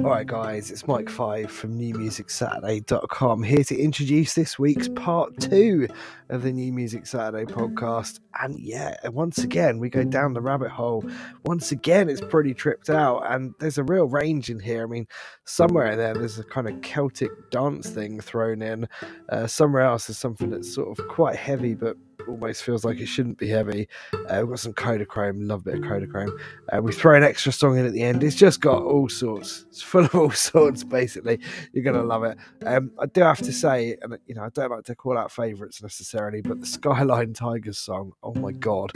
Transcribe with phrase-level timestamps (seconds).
[0.00, 5.88] Alright, guys, it's Mike Five from NewMusicSaturday.com here to introduce this week's part two
[6.30, 8.18] of the New Music Saturday podcast.
[8.40, 11.04] And yeah, once again, we go down the rabbit hole.
[11.44, 14.84] Once again, it's pretty tripped out, and there's a real range in here.
[14.84, 15.06] I mean,
[15.44, 18.88] somewhere in there, there's a kind of Celtic dance thing thrown in,
[19.28, 21.98] uh, somewhere else, there's something that's sort of quite heavy but
[22.28, 23.88] almost feels like it shouldn't be heavy.
[24.12, 26.38] Uh, we've got some Kodachrome, love a bit of Kodachrome.
[26.72, 28.22] Uh, we throw an extra song in at the end.
[28.22, 29.66] It's just got all sorts.
[29.68, 31.40] It's full of all sorts, basically.
[31.72, 32.38] You're gonna love it.
[32.64, 35.32] Um, I do have to say, and you know, I don't like to call out
[35.32, 38.92] favourites necessarily, but the Skyline Tigers song, oh my god,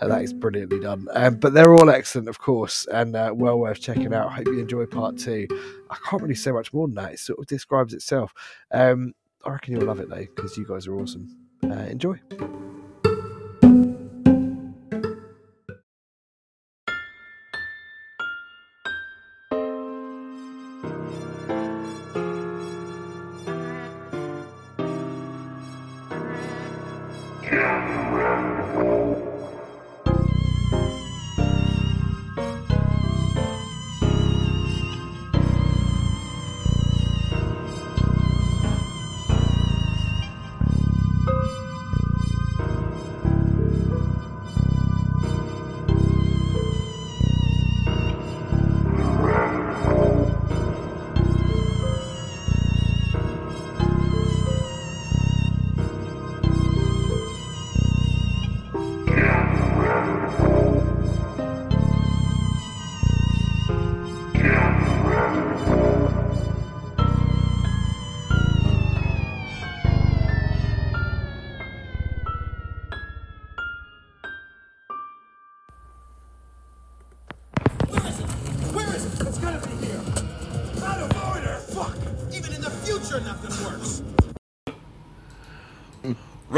[0.00, 1.06] uh, that is brilliantly done.
[1.12, 4.32] Um, but they're all excellent, of course, and uh, well worth checking out.
[4.32, 5.46] Hope you enjoy part two.
[5.90, 7.12] I can't really say much more than that.
[7.12, 8.32] It sort of describes itself.
[8.70, 9.14] Um,
[9.44, 11.47] I reckon you'll love it though, because you guys are awesome.
[11.62, 12.20] Uh, enjoy.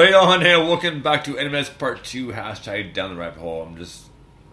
[0.01, 3.63] Right on, hey, welcome back to NMS Part 2, hashtag down the rabbit hole.
[3.63, 4.07] I'm just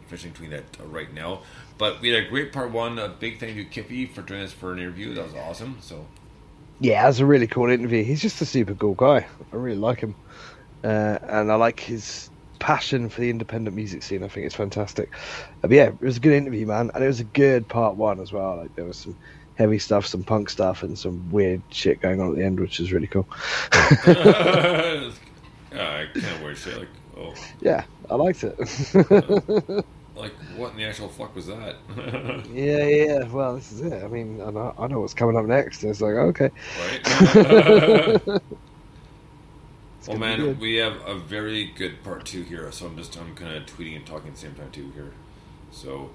[0.07, 1.39] finishing tweeting that right now.
[1.77, 2.99] But we had a great Part 1.
[2.99, 5.13] A big thank you, to Kippy, for joining us for an interview.
[5.13, 5.77] That was awesome.
[5.79, 6.05] So,
[6.81, 8.03] Yeah, it was a really cool interview.
[8.03, 9.25] He's just a super cool guy.
[9.53, 10.15] I really like him,
[10.83, 14.25] uh, and I like his passion for the independent music scene.
[14.25, 15.09] I think it's fantastic.
[15.63, 17.95] Uh, but yeah, it was a good interview, man, and it was a good part
[17.95, 18.57] one as well.
[18.57, 19.15] Like there was some
[19.55, 22.79] heavy stuff, some punk stuff, and some weird shit going on at the end, which
[22.79, 23.29] was really cool.
[25.77, 28.57] yeah, I can't wait to say, like, oh, yeah, I liked it.
[30.15, 31.75] like, what in the actual fuck was that?
[32.53, 33.27] yeah, yeah.
[33.27, 34.03] Well, this is it.
[34.03, 35.83] I mean, I know, I know what's coming up next.
[35.83, 36.51] It's like okay.
[36.79, 38.41] right?
[40.07, 40.59] It's well, man, good.
[40.61, 42.71] we have a very good Part 2 here.
[42.71, 45.11] So I'm just, I'm kind of tweeting and talking at the same time, too, here.
[45.71, 46.11] So,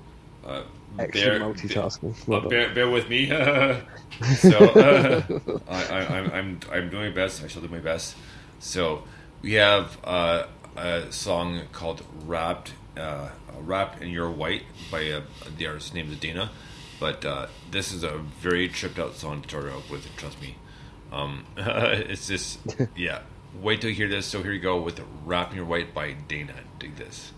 [0.47, 0.63] uh,
[0.99, 2.15] Excellent multitasking.
[2.33, 3.29] Uh, bear, bear with me.
[3.29, 5.23] so uh,
[5.69, 7.45] I, I, I'm, I'm, I'm doing my best.
[7.45, 8.17] I shall do my best.
[8.61, 9.03] So
[9.43, 13.31] we have uh, a song called "Wrapped," uh,
[13.61, 15.23] "Wrapped in Your White" by uh,
[15.57, 16.51] the artist's name is Dana.
[17.01, 20.07] But uh, this is a very tripped out song to start out with.
[20.17, 20.55] Trust me.
[21.11, 22.61] Um, it's just
[22.97, 23.23] yeah.
[23.61, 24.27] Wait till you hear this.
[24.27, 26.55] So here you go with "Wrapped in Your White" by Dana.
[26.79, 27.33] Dig this.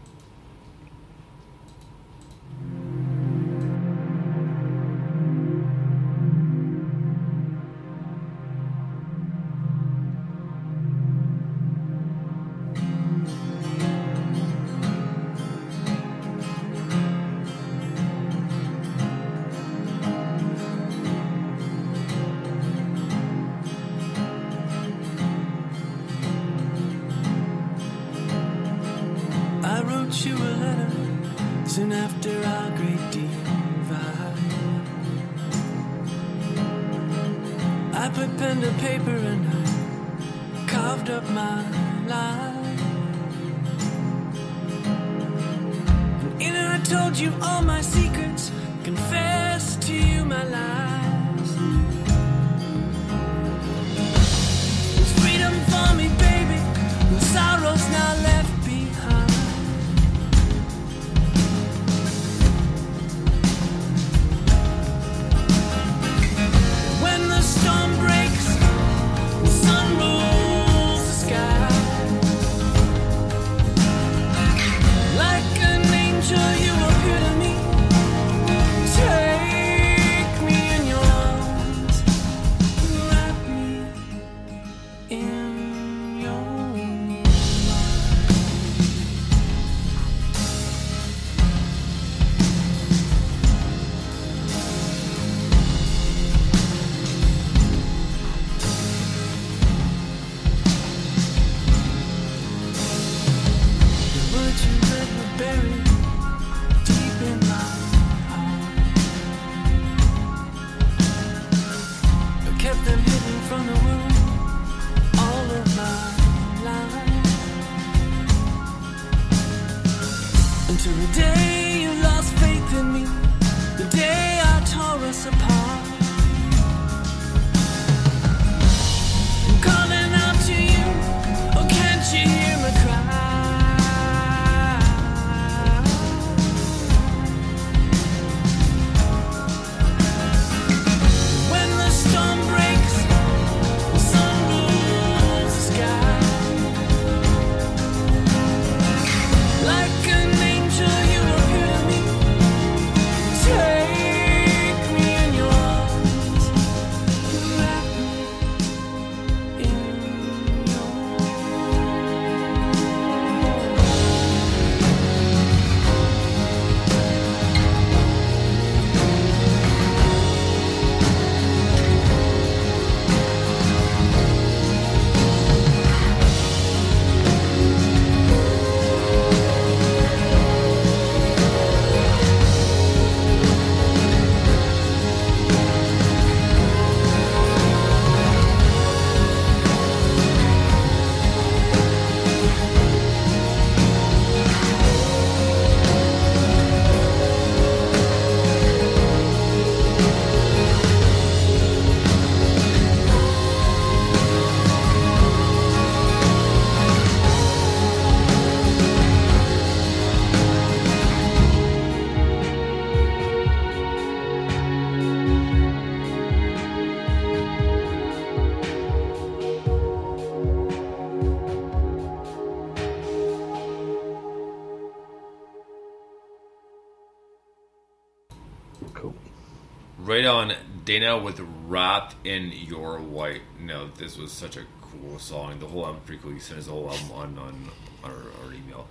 [230.24, 230.54] Right on,
[230.86, 233.42] Dana with Wrapped in Your White.
[233.60, 235.58] No, this was such a cool song.
[235.58, 236.32] The whole album pretty cool.
[236.32, 237.68] You sent us the whole album on, on
[238.04, 238.86] our, our email.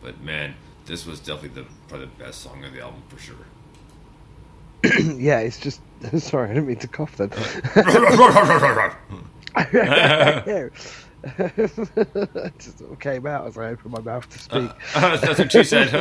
[0.00, 0.54] But man,
[0.84, 3.34] this was definitely the probably the best song of the album for sure.
[5.20, 5.80] yeah, it's just.
[6.18, 7.32] Sorry, I didn't mean to cough then.
[11.24, 14.70] it just sort of came out as I opened my mouth to speak.
[14.70, 15.92] Uh, uh, that's what she said.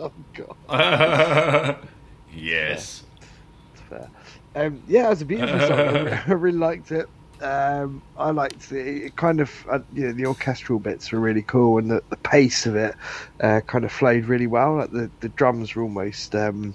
[0.00, 1.86] oh god.
[2.32, 3.04] Yes.
[4.54, 6.08] Um, yeah, it was a beautiful song.
[6.08, 7.06] I really liked it.
[7.40, 8.86] Um, I liked it.
[9.06, 12.16] It kind of, uh, you know, the orchestral bits were really cool, and the, the
[12.18, 12.94] pace of it
[13.40, 14.76] uh, kind of flowed really well.
[14.76, 16.74] Like the, the drums were almost um,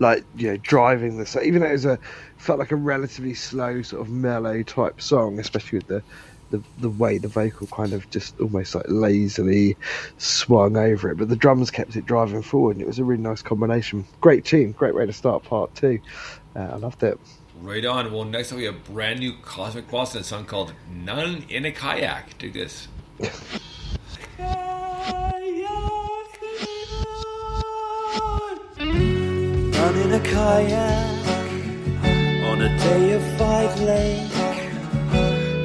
[0.00, 1.26] like you know driving the.
[1.26, 1.98] So even though it was a
[2.36, 6.04] felt like a relatively slow sort of mellow type song, especially with the.
[6.52, 9.74] The, the way the vocal kind of just almost like lazily
[10.18, 13.22] swung over it, but the drums kept it driving forward, and it was a really
[13.22, 14.04] nice combination.
[14.20, 15.98] Great tune, great way to start part two.
[16.54, 17.18] Uh, I loved it.
[17.62, 18.12] Right on.
[18.12, 22.36] Well, next up we have brand new Cosmic Boston song called "None in a Kayak."
[22.38, 22.88] Dig this.
[29.82, 31.26] Run in a kayak
[32.44, 34.61] on a day of five lake.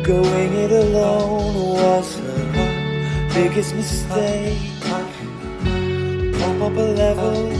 [0.07, 4.57] Going it alone was the biggest mistake.
[6.39, 7.51] Pump up a level,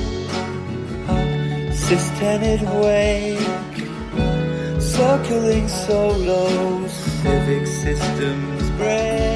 [1.74, 3.40] cis-tented wake.
[4.80, 9.28] Circling solo, civic systems break.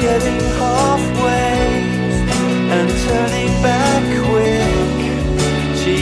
[0.00, 1.56] getting halfway
[2.70, 3.45] and turning.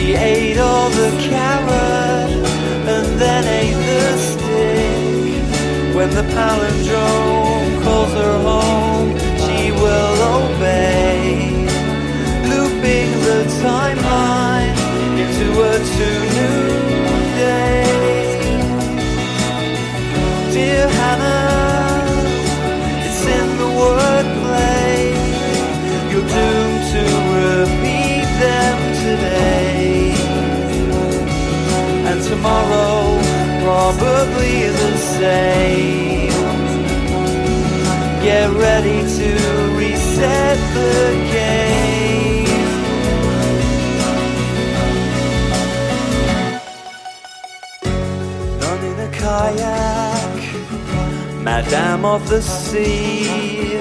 [0.05, 2.29] She ate all the carrot
[2.93, 5.95] and then ate the stick.
[5.95, 11.49] When the palindrome calls her home, she will obey.
[12.51, 14.77] Looping the timeline
[15.23, 16.21] into a two
[32.35, 33.19] tomorrow,
[33.63, 36.29] probably the same.
[38.23, 39.29] Get ready to
[39.79, 40.97] reset the
[41.37, 42.45] game.
[48.61, 50.39] None in a kayak.
[51.41, 53.79] Madame of the Sea.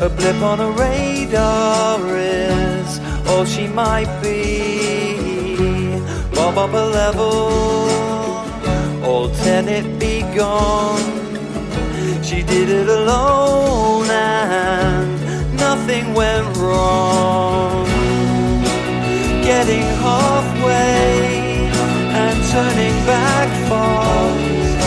[0.00, 5.27] A blip on a radar is all she might be.
[6.38, 7.68] Bob up a level
[9.48, 11.02] tell it be gone.
[12.22, 17.86] She did it alone and nothing went wrong.
[19.50, 21.70] Getting halfway
[22.22, 24.78] and turning back fast.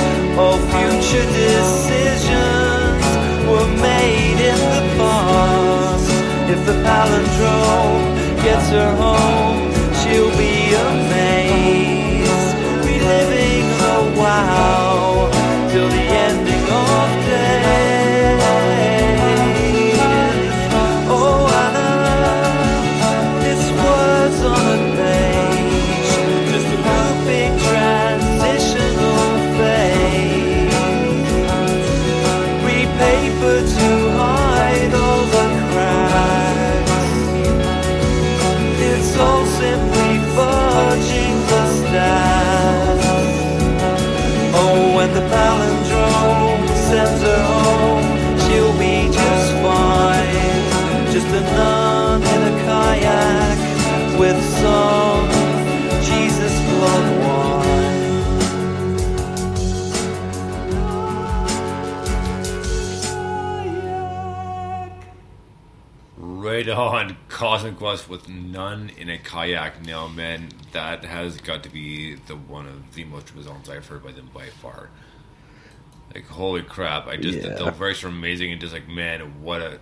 [0.42, 3.06] All future decisions
[3.50, 6.10] were made in the past.
[6.54, 8.06] If the palindrome
[8.46, 9.60] gets her home,
[10.00, 10.61] she'll be
[14.42, 14.91] the
[67.52, 69.86] on, Cosmic Quest with none in a kayak.
[69.86, 74.04] Now, man, that has got to be the one of the most songs I've heard
[74.04, 74.90] by them by far.
[76.14, 77.08] Like, holy crap!
[77.08, 77.56] I just Yeah.
[77.56, 79.80] the lyrics are amazing, and just like, man, what a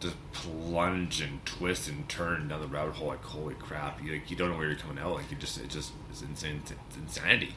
[0.00, 3.08] just plunge and twist and turn down the rabbit hole.
[3.08, 4.02] Like, holy crap!
[4.02, 5.14] You like, you don't know where you're coming out.
[5.14, 6.62] Like, you just it just it's insane.
[6.64, 7.54] It's insanity.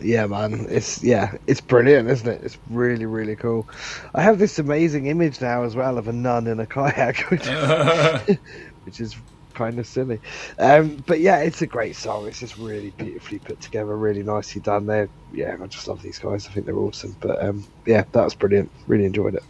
[0.00, 0.66] Yeah, man.
[0.68, 2.42] It's yeah, it's brilliant, isn't it?
[2.42, 3.68] It's really, really cool.
[4.14, 7.46] I have this amazing image now as well of a nun in a kayak, which,
[8.84, 9.16] which is
[9.54, 10.20] kind of silly.
[10.58, 12.28] Um, but yeah, it's a great song.
[12.28, 14.86] It's just really beautifully put together, really nicely done.
[14.86, 16.46] There, yeah, I just love these guys.
[16.46, 17.16] I think they're awesome.
[17.20, 18.70] But um, yeah, that was brilliant.
[18.86, 19.42] Really enjoyed it.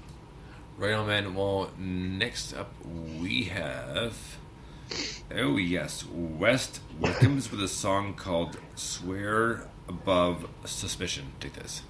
[0.78, 1.34] Right on, man.
[1.34, 2.72] Well, next up
[3.20, 4.16] we have.
[5.34, 6.04] Oh, yes.
[6.06, 11.32] West Wilkins with a song called Swear Above Suspicion.
[11.40, 11.82] Take this.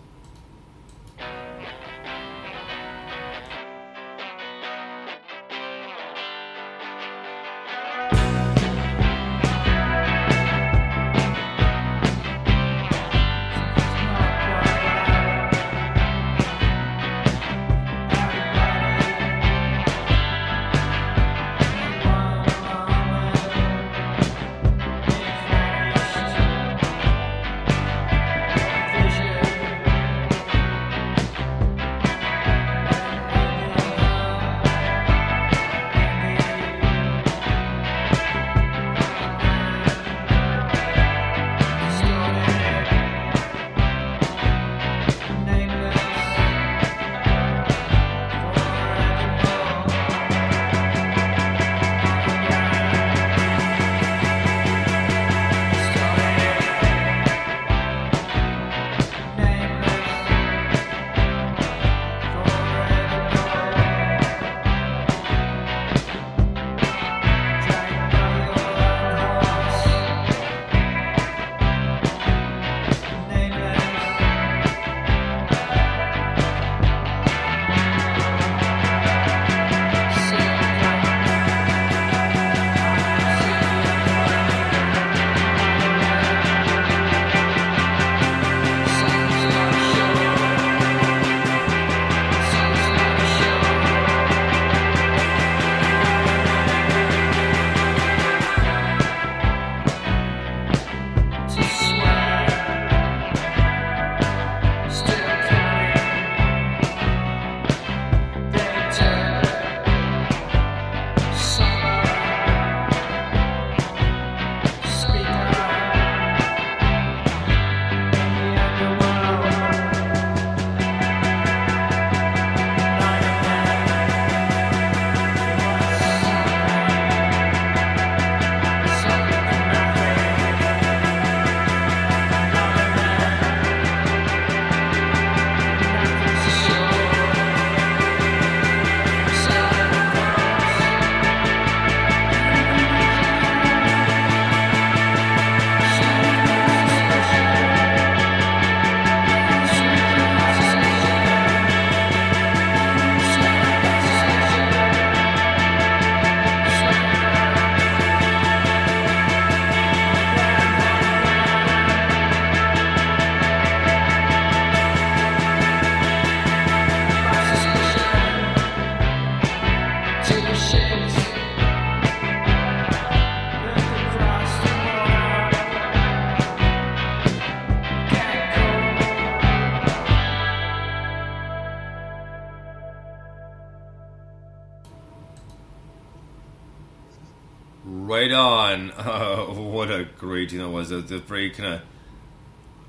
[190.47, 190.91] Great that was.
[190.91, 191.83] The, very kind of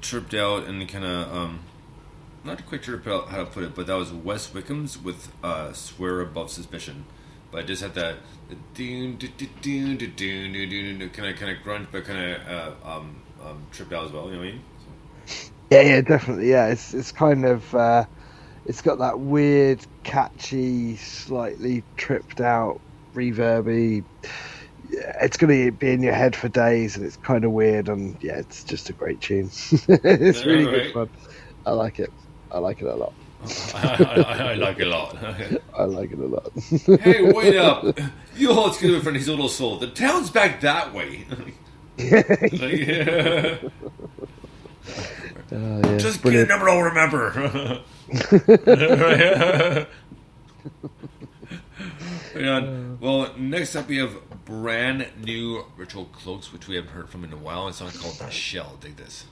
[0.01, 1.59] tripped out and kind of um,
[2.43, 6.21] not quite sure how to put it, but that was Wes Wickham's with uh, "Swear
[6.21, 7.05] Above Suspicion."
[7.51, 8.17] But I just had that
[11.13, 14.25] kind of kind of grunge, but kind of uh, um, um, tripped out as well.
[14.27, 14.61] You know what I mean?
[15.69, 16.49] Yeah, yeah, definitely.
[16.49, 18.05] Yeah, it's it's kind of uh,
[18.65, 22.79] it's got that weird, catchy, slightly tripped out,
[23.13, 24.03] reverby.
[24.89, 27.89] Yeah, It's going to be in your head for days, and it's kind of weird.
[27.89, 29.49] And yeah, it's just a great tune.
[29.71, 31.09] it's really Yeah, good fun.
[31.65, 32.13] I like it.
[32.51, 33.13] I like it a lot.
[33.75, 35.15] I, I, I like it a lot.
[35.77, 36.51] I like it a lot.
[37.01, 37.85] hey, wait up!
[38.35, 39.77] You hold together for his little soul.
[39.77, 41.25] The town's back that way.
[41.29, 41.53] Like,
[41.99, 43.57] yeah.
[45.51, 46.23] Oh, yeah, Just brilliant.
[46.23, 47.83] get a number I'll remember.
[52.35, 52.95] Yeah.
[52.99, 54.15] Well, next up we have
[54.47, 57.67] brand new Ritual Cloaks, which we haven't heard from in a while.
[57.67, 58.77] It's a song called Shell.
[58.79, 59.25] Dig this.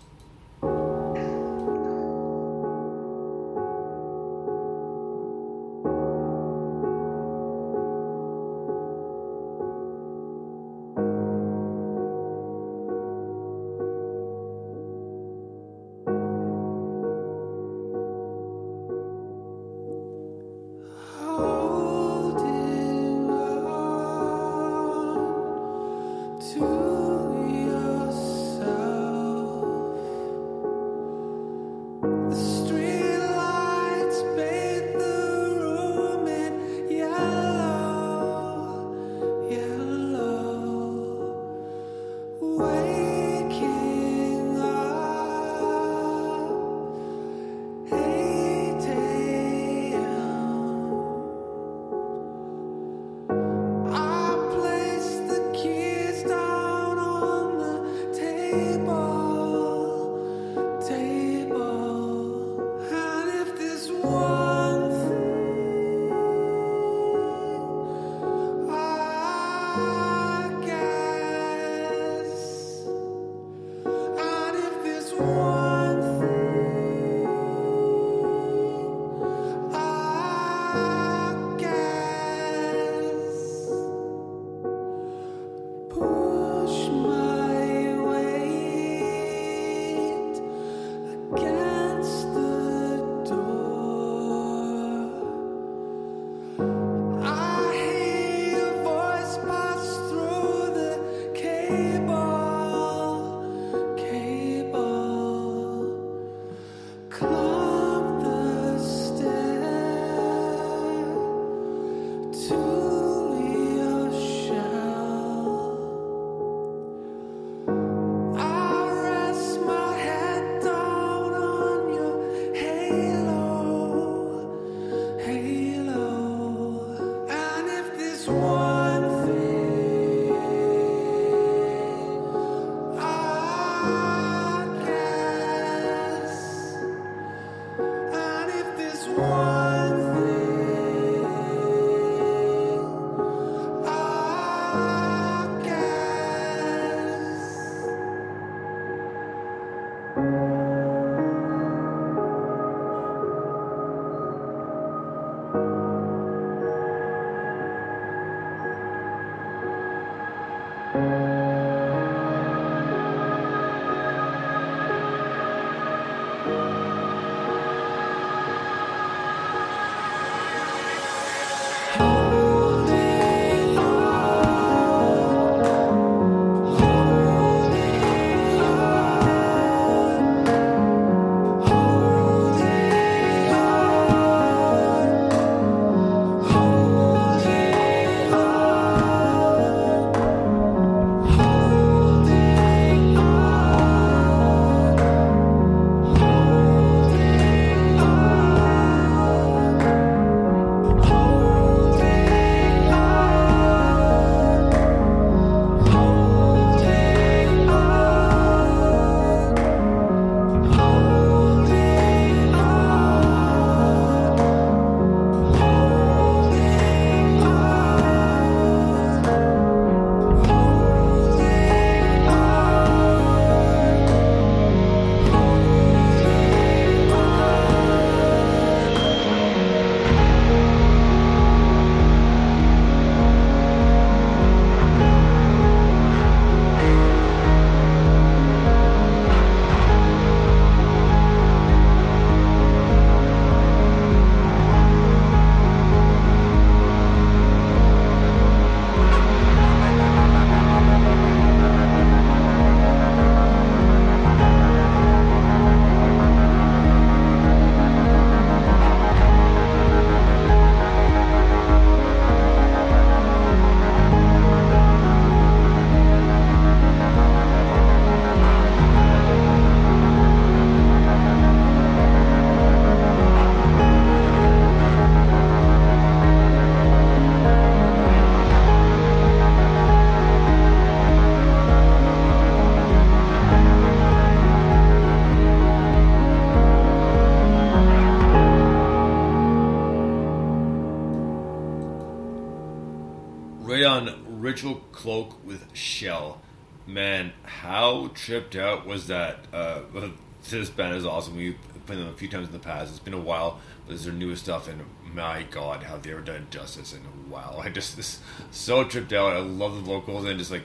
[298.25, 299.39] How tripped out was that?
[299.53, 299.81] Uh,
[300.49, 301.35] this band is awesome.
[301.35, 302.89] We've played them a few times in the past.
[302.89, 304.81] It's been a while, but this is their newest stuff, and
[305.13, 306.93] my god, have they ever done justice?
[306.93, 308.19] And wow, I just this
[308.51, 309.33] so tripped out.
[309.33, 310.63] I love the vocals, and just like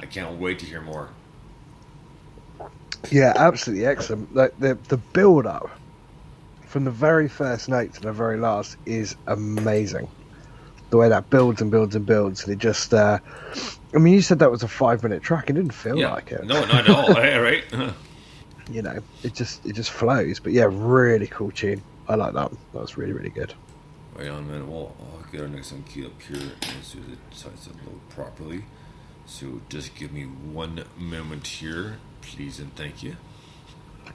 [0.00, 1.10] I can't wait to hear more.
[3.10, 4.34] Yeah, absolutely excellent.
[4.34, 5.70] Like the the build up
[6.66, 10.08] from the very first note to the very last is amazing.
[10.90, 12.94] The way that builds and builds and builds, and it just.
[12.94, 13.18] Uh,
[13.94, 15.50] I mean, you said that was a five minute track.
[15.50, 16.44] It didn't feel Yeah, like it.
[16.44, 17.08] no, not at all.
[17.14, 17.64] right?
[18.70, 20.38] You know, it just it just flows.
[20.38, 21.82] But yeah, really cool tune.
[22.08, 22.50] I like that.
[22.72, 23.52] That was really really good.
[24.14, 24.70] Right on, man.
[24.70, 27.70] Well, I'll get our next one keyed up here and see if it decides to
[27.70, 28.64] load properly.
[29.26, 33.16] So just give me one moment here, please and thank you.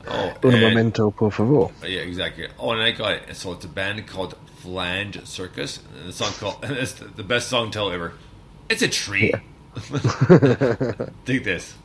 [0.08, 1.66] Oh, Un and- momento, por favor.
[1.84, 2.48] Uh, yeah, exactly.
[2.58, 3.36] Oh, and I got it.
[3.36, 7.50] So it's a band called Flange Circus, and the song called and it's the best
[7.50, 8.14] song title ever.
[8.70, 9.34] It's a tree.
[11.26, 11.76] Dig this.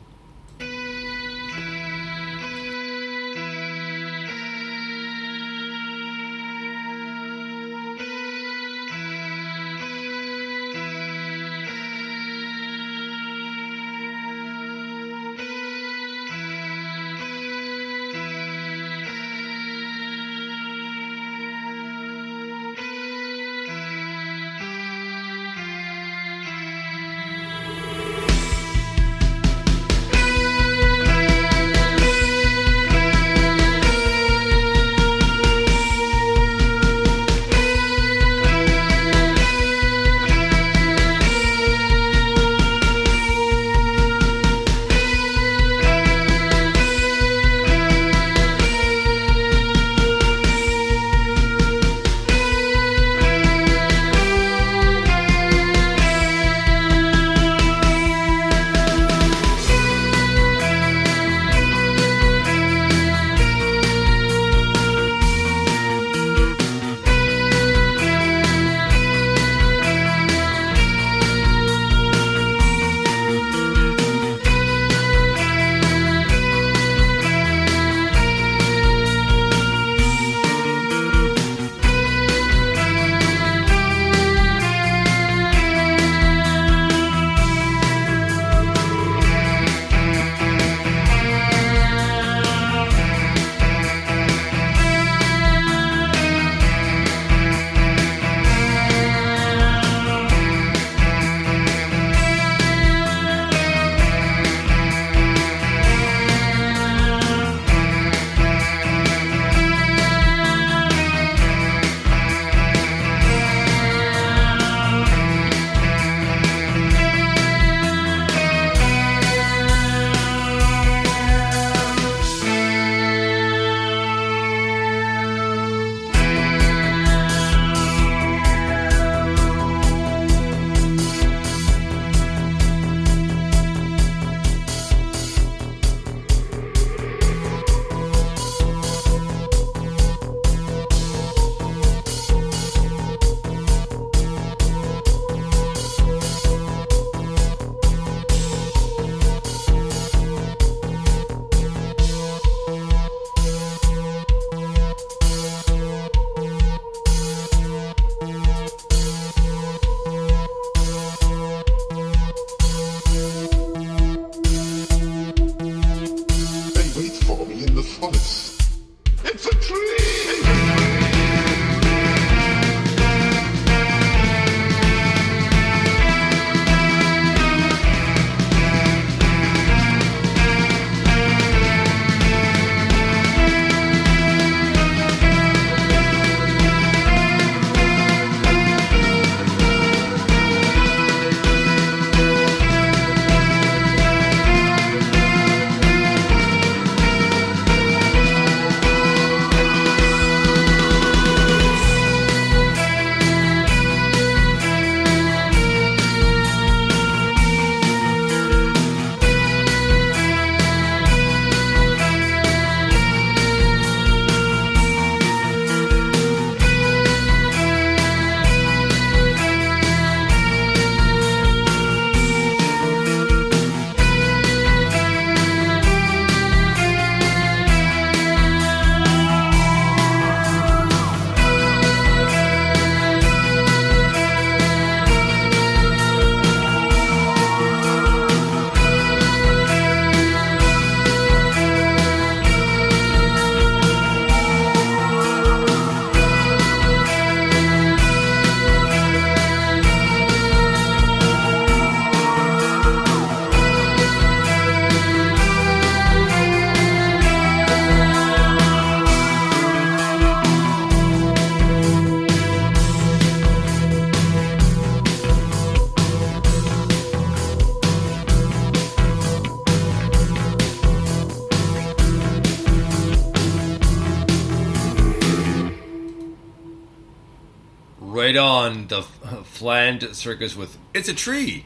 [280.00, 281.64] Circus with "It's a Tree,"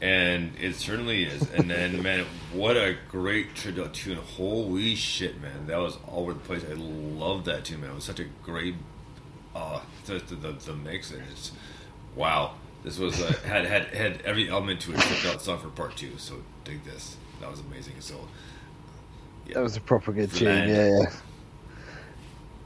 [0.00, 1.50] and it certainly is.
[1.50, 4.16] And then, man, what a great tune!
[4.36, 6.62] Holy shit, man, that was all over the place.
[6.68, 7.90] I love that tune, man.
[7.90, 8.74] It was such a great,
[9.54, 11.52] uh, the the, the, mix, and it's
[12.16, 12.54] wow.
[12.84, 15.96] This was uh, had had had every element to it tripped out song for part
[15.96, 16.18] two.
[16.18, 17.16] So dig this.
[17.40, 17.94] That was amazing.
[18.00, 18.28] So
[19.46, 19.54] yeah.
[19.54, 20.68] That was a proper good tune.
[20.68, 21.04] Yeah.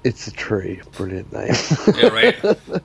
[0.04, 0.80] It's a tree.
[0.92, 1.54] Brilliant name.
[1.96, 2.36] yeah, right.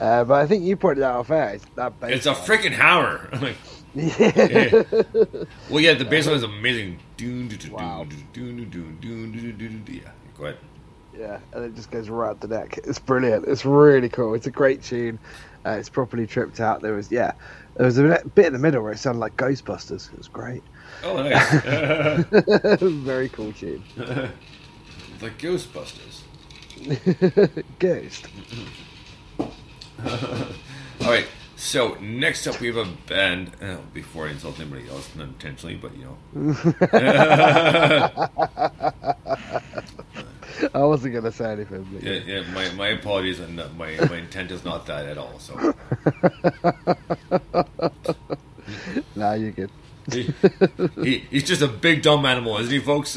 [0.00, 1.50] uh, but I think you pointed out off air.
[1.50, 3.28] It's that bass It's a freaking hammer.
[3.40, 3.56] Like,
[3.94, 4.32] Yeah.
[4.34, 5.44] yeah.
[5.70, 6.98] Well, yeah, the bass line is amazing.
[7.70, 8.06] Wow.
[9.86, 10.58] Yeah, go ahead.
[11.18, 12.78] Yeah, and it just goes right up the neck.
[12.84, 13.46] It's brilliant.
[13.48, 14.34] It's really cool.
[14.34, 15.18] It's a great tune.
[15.66, 16.80] Uh, it's properly tripped out.
[16.80, 17.32] There was yeah,
[17.76, 20.12] there was a bit- bit in the middle where it sounded like Ghostbusters.
[20.12, 20.62] It was great.
[21.02, 22.78] Oh, nice.
[22.80, 23.82] Very cool tune.
[23.96, 26.22] the Ghostbusters.
[27.80, 28.28] Ghost.
[31.00, 31.26] All right.
[31.56, 33.50] So next up, we have a band.
[33.60, 36.54] Uh, before I insult anybody else, not intentionally, but you know,
[40.74, 41.84] I wasn't gonna say anything.
[41.92, 42.40] But yeah, yeah.
[42.40, 45.38] yeah, my my apologies, and uh, my my intent is not that at all.
[45.40, 45.54] So
[49.16, 49.70] Nah, you're good.
[50.12, 50.32] he,
[51.02, 53.10] he he's just a big dumb animal, isn't he, folks?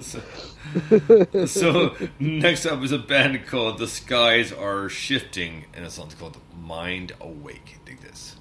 [0.00, 0.20] so,
[1.46, 6.36] so next up is a band called The Skies Are Shifting, and a song's called
[6.60, 7.78] Mind Awake.
[7.84, 8.36] Dig this.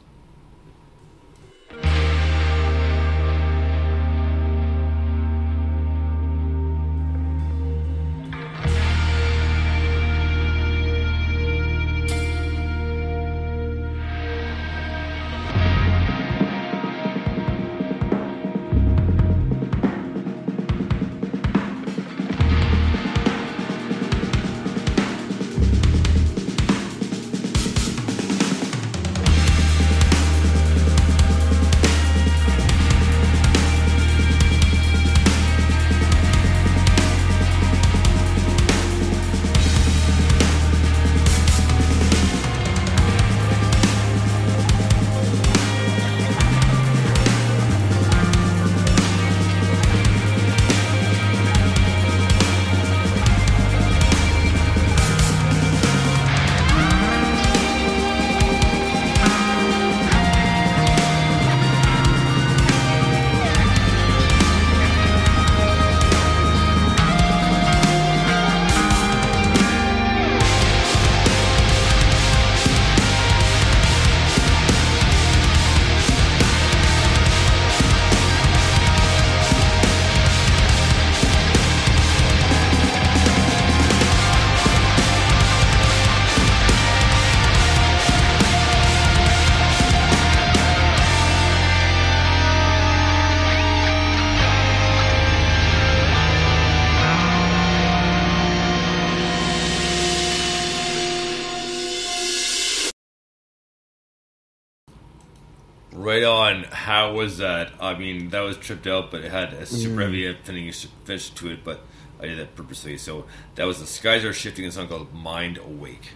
[106.89, 107.71] How was that?
[107.79, 111.51] I mean, that was tripped out, but it had a super heavy finish, finish to
[111.51, 111.63] it.
[111.63, 111.81] But
[112.19, 112.97] I did that purposely.
[112.97, 114.65] So that was the skies are shifting.
[114.65, 116.13] A song called Mind Awake.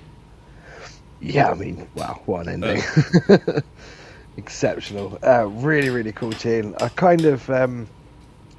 [1.21, 2.83] Yeah, I mean, wow, what an ending.
[4.37, 5.19] Exceptional.
[5.23, 6.73] Uh, really, really cool tune.
[6.81, 7.87] I kind of, um,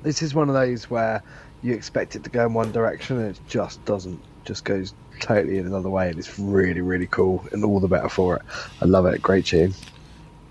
[0.05, 1.20] this is one of those where
[1.64, 4.20] you expect it to go in one direction and it just doesn't.
[4.44, 8.09] Just goes totally in another way, and it's really, really cool, and all the better
[8.09, 8.42] for it.
[8.81, 9.20] I love it.
[9.20, 9.74] Great tune.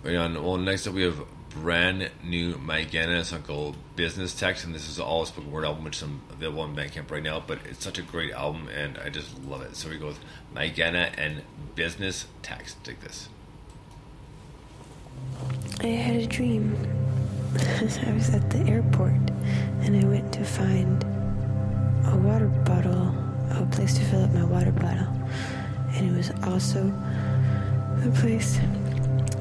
[0.03, 0.43] Right on.
[0.43, 3.23] Well, next up we have brand new Mike Gannon.
[3.43, 6.75] Called Business Text, and this is all a spoken word album, which is available on
[6.75, 7.43] Bandcamp right now.
[7.45, 9.75] But it's such a great album, and I just love it.
[9.75, 10.19] So we go with
[10.53, 11.41] Mike Gannon and
[11.75, 12.83] Business Text.
[12.83, 13.29] Take this.
[15.81, 16.75] I had a dream.
[17.55, 19.13] I was at the airport
[19.81, 21.03] and I went to find
[22.05, 23.13] a water bottle,
[23.51, 25.07] a place to fill up my water bottle.
[25.95, 26.91] And it was also
[28.03, 28.59] a place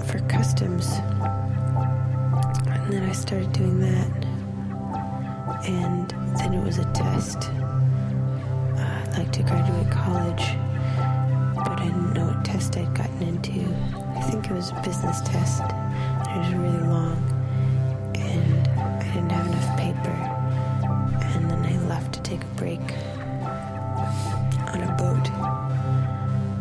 [0.07, 0.93] for customs.
[2.93, 4.25] And then I started doing that.
[5.67, 7.39] And then it was a test.
[7.39, 7.55] Uh,
[8.77, 10.45] I'd like to graduate college,
[11.55, 13.65] but I didn't know what test I'd gotten into.
[14.15, 15.63] I think it was a business test.
[15.63, 17.17] It was really long,
[18.15, 20.19] and I didn't have enough paper.
[21.33, 22.85] And then I left to take a break
[24.69, 25.31] on a boat.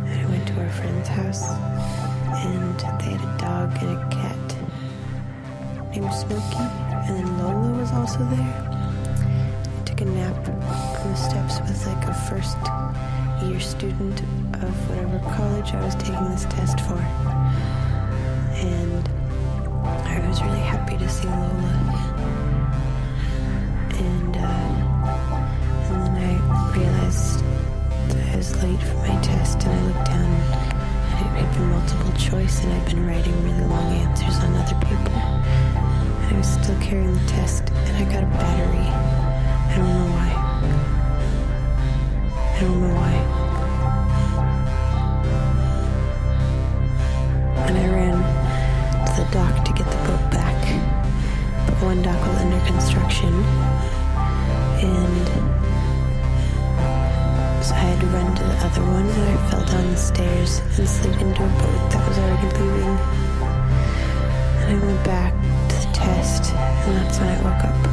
[0.08, 4.31] And I went to our friend's house, and they had a dog and a cat
[5.92, 8.56] named Smokey, and then Lola was also there.
[9.80, 12.58] I took a nap on the steps with like a first
[13.44, 14.22] year student
[14.64, 16.96] of whatever college I was taking this test for.
[18.56, 19.10] And
[20.08, 21.74] I was really happy to see Lola.
[24.00, 24.72] And, uh,
[25.90, 27.44] and then I realized
[28.10, 31.70] that I was late for my test, and I looked down, and it had been
[31.70, 35.41] multiple choice, and I'd been writing really long answers on other people.
[36.32, 38.88] I was still carrying the test, and I got a battery.
[38.88, 40.30] I don't know why.
[42.56, 43.14] I don't know why.
[47.68, 48.18] And I ran
[49.08, 50.60] to the dock to get the boat back.
[51.68, 53.34] But one dock was under construction.
[54.80, 55.28] And
[57.62, 60.60] so I had to run to the other one, and I fell down the stairs
[60.80, 62.98] and slid into a boat that was already leaving.
[64.62, 65.34] And I went back
[66.04, 67.91] and that's when I woke up.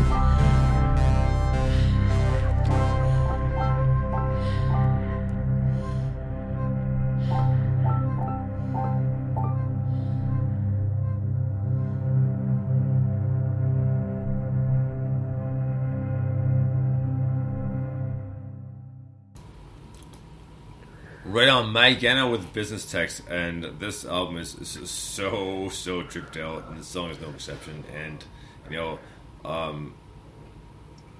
[21.39, 26.37] Right on, Mike Gannon with Business Text, and this album is, is so so tripped
[26.37, 27.85] out, and the song is no exception.
[27.95, 28.25] And
[28.69, 28.99] you know,
[29.45, 29.95] um,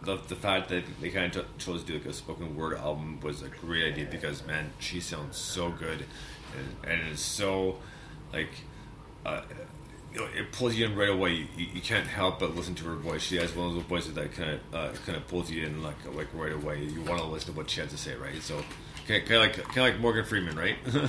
[0.03, 3.21] the the fact that they kind of chose to do like a spoken word album
[3.21, 6.05] was a great idea because man, she sounds so good,
[6.57, 7.79] and, and it's so
[8.33, 8.51] like.
[9.25, 9.43] Uh,
[10.13, 11.47] you know, it pulls you in right away.
[11.55, 13.23] You, you can't help but listen to her voice.
[13.23, 15.83] She has one of those voices that kind of uh, kind of pulls you in
[15.83, 16.83] like like right away.
[16.83, 18.43] You want to listen to what she has to say, right?
[18.43, 18.65] So
[19.09, 20.77] kind of like kind of like Morgan Freeman, right?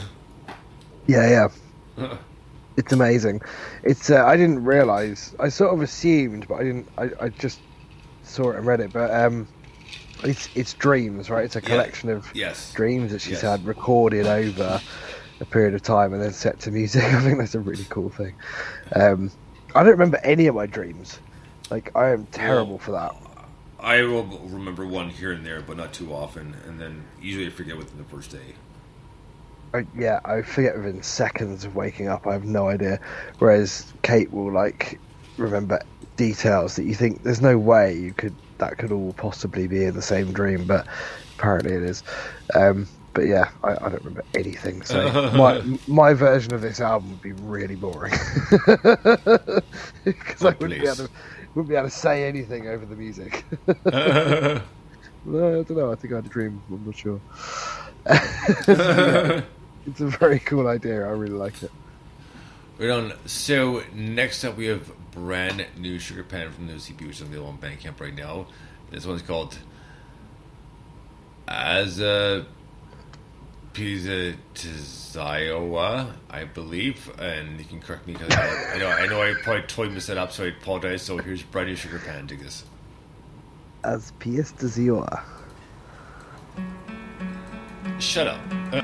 [1.08, 1.50] Yeah,
[1.98, 2.18] yeah.
[2.78, 3.42] It's amazing.
[3.84, 5.36] It's uh, I didn't realize.
[5.38, 6.88] I sort of assumed, but I didn't.
[6.98, 7.60] I, I just
[8.24, 8.94] saw it and read it.
[8.94, 9.50] But um,
[10.24, 11.44] it's it's dreams, right?
[11.44, 11.68] It's a Yeah.
[11.68, 12.72] collection of yes.
[12.74, 13.42] dreams that she's Yes.
[13.42, 14.80] had recorded over
[15.42, 17.04] a period of time and then set to music.
[17.14, 18.34] I think that's a really cool thing.
[18.96, 19.30] Um,
[19.76, 21.20] I don't remember any of my dreams.
[21.70, 23.14] Like I am terrible Well, for that.
[23.82, 27.50] I will remember one here and there, but not too often, and then usually I
[27.50, 28.56] forget within the first day.
[29.74, 32.26] I, yeah, I forget within seconds of waking up.
[32.28, 33.00] I have no idea.
[33.38, 35.02] Whereas Kate will like
[35.38, 35.80] remember
[36.18, 39.94] details that you think there's no way you could that could all possibly be in
[39.96, 40.88] the same dream, but
[41.38, 42.04] apparently it is.
[42.56, 44.82] Um, but yeah, I, I don't remember anything.
[44.84, 48.14] So my my version of this album would be really boring
[50.04, 51.10] because I Oh, wouldn't be, able to,
[51.56, 53.46] wouldn't be able to say anything over the music.
[53.86, 54.62] no,
[55.26, 55.92] I don't know.
[55.92, 56.62] I think I had a dream.
[56.70, 57.22] I'm not sure.
[59.86, 61.06] It's a very cool idea.
[61.06, 61.72] I really like it.
[62.78, 63.14] Right on.
[63.26, 67.50] So next up, we have brand new Sugar Pan from the OCP, which is available
[67.50, 68.46] on Bandcamp right now.
[68.92, 69.58] This one's called
[71.48, 72.46] As a
[73.74, 79.22] Pizza Tizioa, I believe, and you can correct me because I, I know I know
[79.22, 81.02] I probably totally messed that up, so I apologize.
[81.02, 82.26] So here's brand new Sugar Pan.
[82.28, 82.66] Dig this.
[83.84, 85.24] As de Zioa.
[88.00, 88.40] Shut up.
[88.72, 88.82] Uh,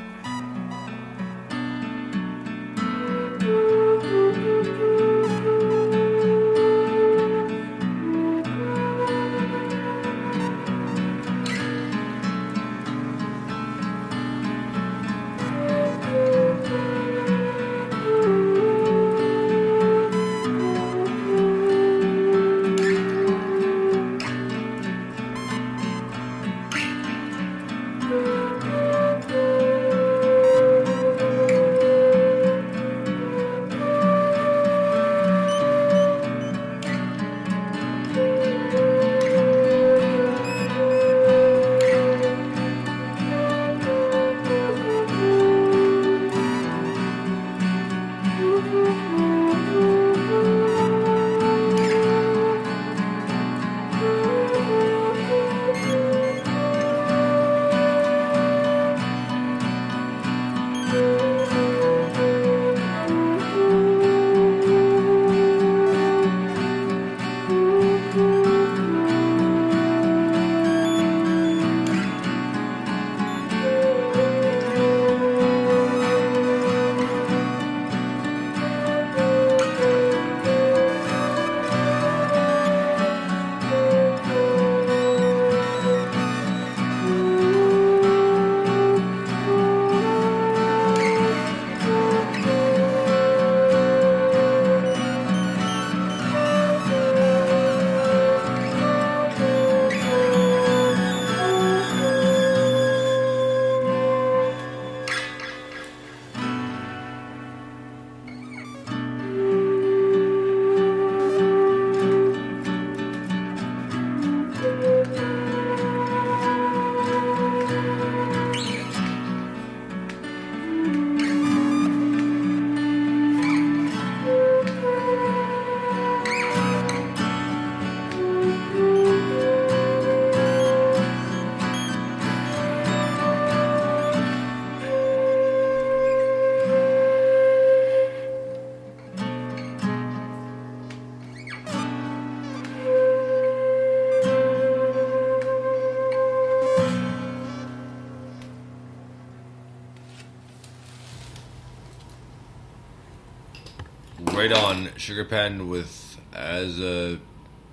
[154.47, 157.19] right on Sugar Pan with as a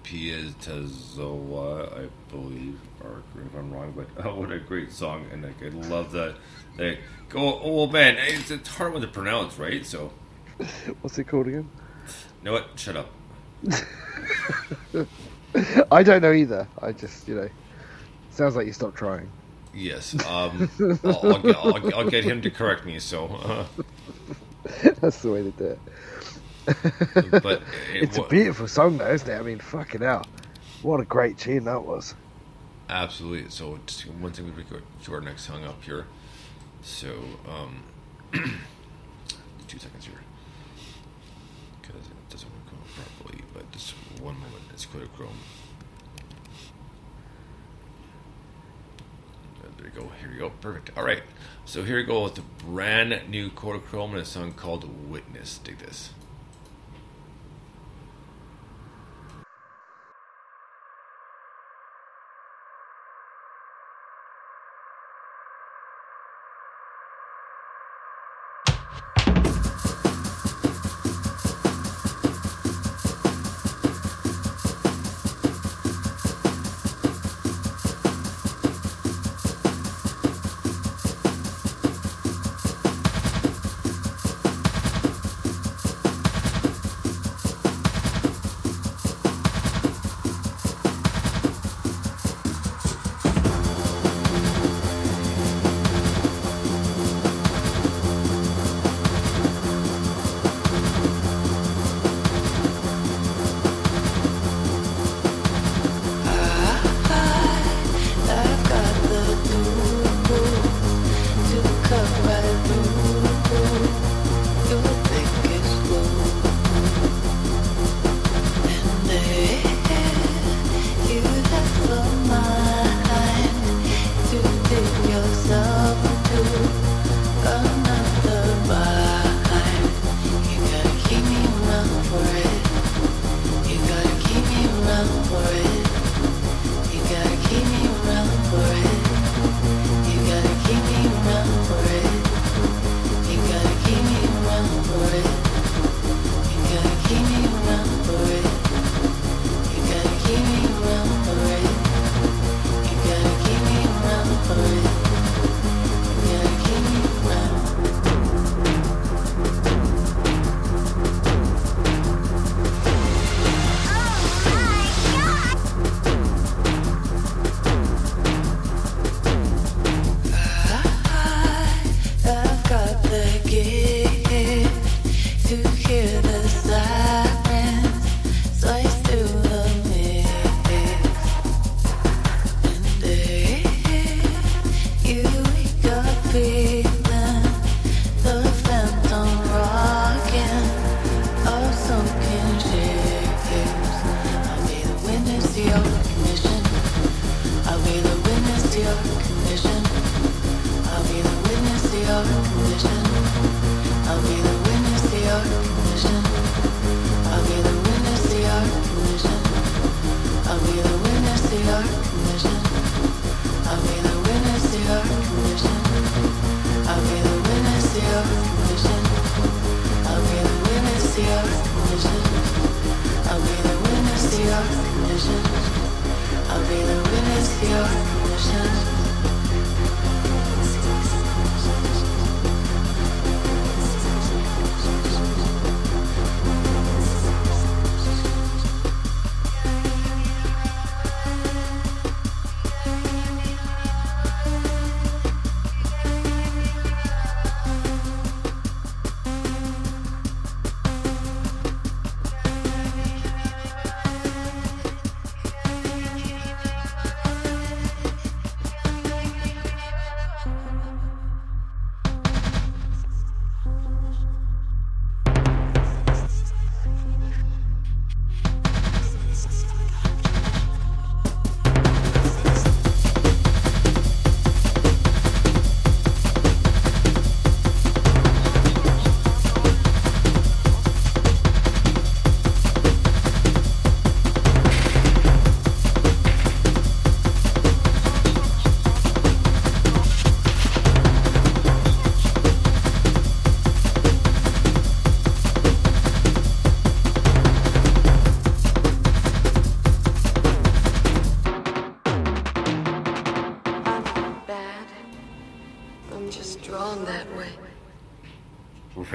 [0.04, 5.62] Pietazoa, I believe, or if I'm wrong, but oh, what a great song, and like,
[5.62, 6.36] I love that.
[6.78, 6.98] They
[7.28, 9.84] go, oh man, it's a hard one to pronounce, right?
[9.84, 10.12] So,
[11.02, 11.68] What's it called again?
[12.06, 12.68] you know what?
[12.76, 13.10] Shut up.
[15.92, 16.66] I don't know either.
[16.80, 17.48] I just, you know,
[18.30, 19.30] sounds like you stopped trying.
[19.74, 20.70] Yes, um,
[21.04, 22.98] I'll, I'll, get, I'll, I'll get him to correct me.
[22.98, 23.66] So, uh,
[25.00, 25.78] That's the way to do it.
[26.64, 27.62] But
[27.94, 29.38] it, It's a beautiful song, though, isn't it?
[29.38, 30.26] I mean, fucking hell.
[30.82, 32.14] What a great tune that was.
[32.88, 33.50] Absolutely.
[33.50, 33.78] So
[34.20, 36.06] one thing we go to our next song up here.
[36.82, 37.14] So
[37.48, 37.82] um,
[38.32, 40.14] two seconds here
[41.80, 43.44] because it doesn't want to come up properly.
[43.54, 44.62] But just one moment.
[44.72, 45.38] It's clear Chrome.
[49.62, 50.10] Uh, There you go.
[50.20, 50.50] Here you go.
[50.60, 50.90] Perfect.
[50.96, 51.22] All right.
[51.64, 55.78] So here we go with the brand new Kodachrome and a song called "Witness." Dig
[55.78, 56.10] this.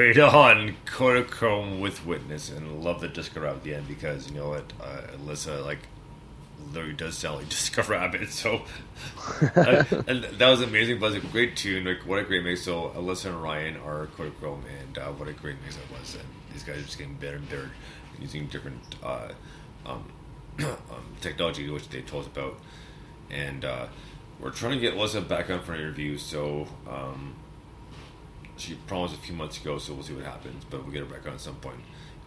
[0.08, 4.38] Right on Kodachrome with Witness, and love the Disco Rabbit at the end because you
[4.38, 5.80] know what, uh, Alyssa like
[6.72, 8.30] literally does sound like Disco Rabbit.
[8.30, 8.64] So,
[9.56, 11.00] uh, and that was amazing.
[11.00, 11.86] But it was a great tune.
[11.86, 12.64] Like what a great mix.
[12.64, 16.16] So Alyssa and Ryan are Kodachrome, and uh, what a great mix it was.
[16.16, 17.70] And these guys are just getting better and better
[18.20, 19.30] using different uh,
[19.86, 20.06] um,
[20.60, 22.60] um, technology, which they told us about,
[23.30, 23.66] and.
[23.66, 23.88] Uh,
[24.40, 27.34] we're trying to get Alyssa back on for an interview, so um,
[28.58, 30.64] she promised a few months ago, so we'll see what happens.
[30.70, 31.80] But we'll get her back on at some point,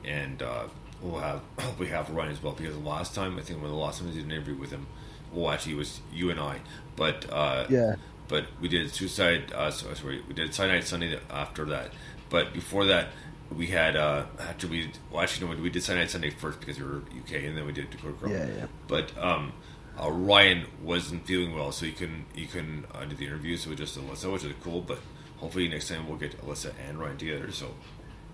[0.05, 0.65] and uh,
[1.03, 1.41] we'll have
[1.79, 4.09] we have Ryan as well because the last time I think when the last time
[4.09, 4.87] we did an interview with him,
[5.33, 6.61] well actually it was you and I,
[6.97, 7.97] but uh, Yeah.
[8.29, 9.53] but we did Suicide.
[9.53, 11.93] Uh, so- sorry, we did Night Sunday after that,
[12.29, 13.09] but before that.
[13.53, 16.79] We had uh, after we well actually no we did Sunday Night Sunday first because
[16.79, 18.31] we were UK and then we did Kodachrome.
[18.31, 18.67] Yeah, yeah.
[18.87, 19.53] But um,
[20.01, 23.57] uh, Ryan wasn't feeling well, so he couldn't he couldn't uh, do the interview.
[23.57, 24.83] So we just did Alyssa, which is cool.
[24.83, 25.01] But
[25.41, 27.51] hopefully next time we'll get Alyssa and Ryan together.
[27.53, 27.67] So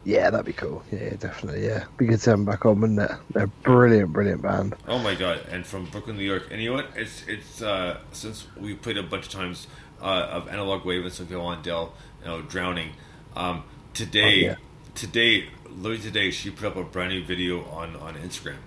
[0.05, 0.85] Yeah, that'd be cool.
[0.93, 1.65] Yeah, definitely.
[1.67, 3.11] Yeah, be good to have them back on, wouldn't it?
[3.33, 4.75] They're a brilliant, brilliant band.
[4.87, 5.41] oh my god!
[5.51, 6.45] And from Brooklyn, New York.
[6.51, 6.89] And you know what?
[6.97, 9.67] It's it's uh, since we played a bunch of times
[10.01, 11.91] uh, of Analog Wave and Sophia Wandell,
[12.21, 12.91] you know, drowning.
[13.35, 14.55] Um, today, Oh, yeah.
[14.95, 18.59] today, literally today, she put up a brand new video on on Instagram.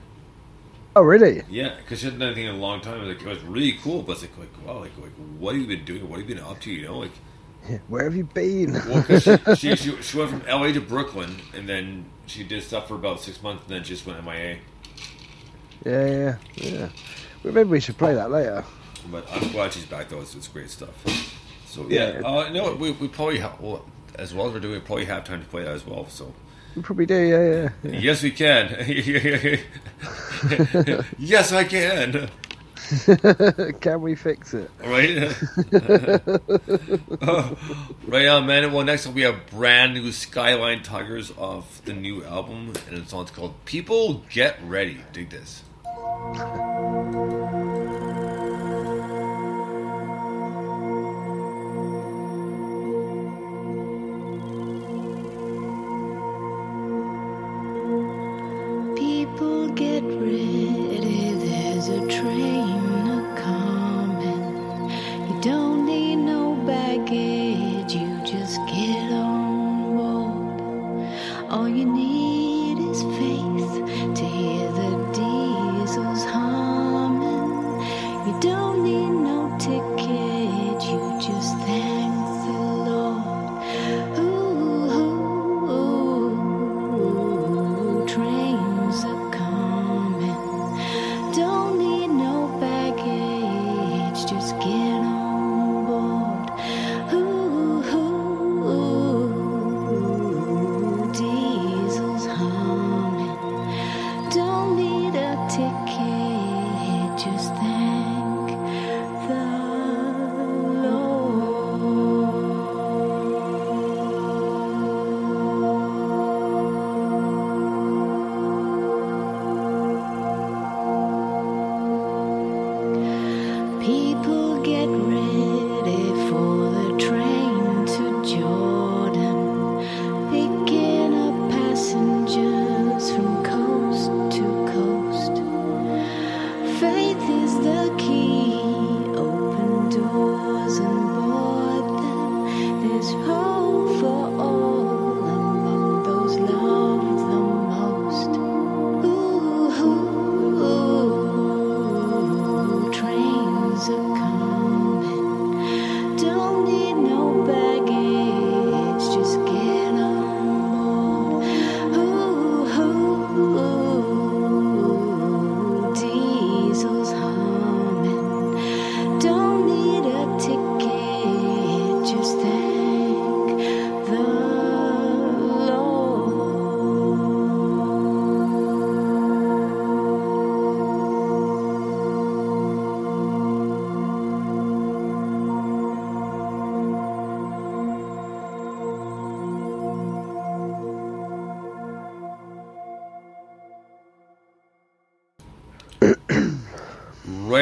[0.95, 1.43] Oh, really?
[1.49, 3.07] Yeah, because she hadn't done anything in a long time.
[3.07, 5.67] Like it was really cool, but it's like, like wow, like like what have you
[5.77, 6.09] been doing?
[6.09, 6.71] What have you been up to?
[6.71, 7.11] You know, like.
[7.87, 8.73] Where have you been?
[8.73, 12.63] Well, 'cause she, she, she, she went from LA to Brooklyn, and then she did
[12.63, 14.57] stuff for about six months, and then she just went MIA.
[15.85, 16.89] yeah, yeah, yeah.
[17.43, 18.63] Well, maybe we should play that later.
[19.11, 20.19] But I'm glad she's back, though.
[20.21, 20.93] It's, it's great stuff.
[21.65, 22.19] So, yeah.
[22.19, 22.27] Yeah.
[22.27, 25.23] Uh, no, we, we probably have, well, as well as we're doing, we probably have
[25.23, 26.07] time to play that as well.
[26.09, 26.33] So,
[26.75, 27.15] We probably do.
[27.15, 27.69] Yeah, yeah.
[27.93, 27.99] yeah.
[27.99, 28.69] yes, we can.
[31.17, 32.29] yes, I can.
[33.81, 34.71] Can we fix it?
[34.83, 35.35] Right?
[37.21, 37.57] Oh,
[38.07, 38.71] right on, man.
[38.71, 43.11] Well, next up, we have brand new Skyline Tigers off the new album, and it's
[43.11, 44.99] called People Get Ready.
[45.11, 45.63] Dig this.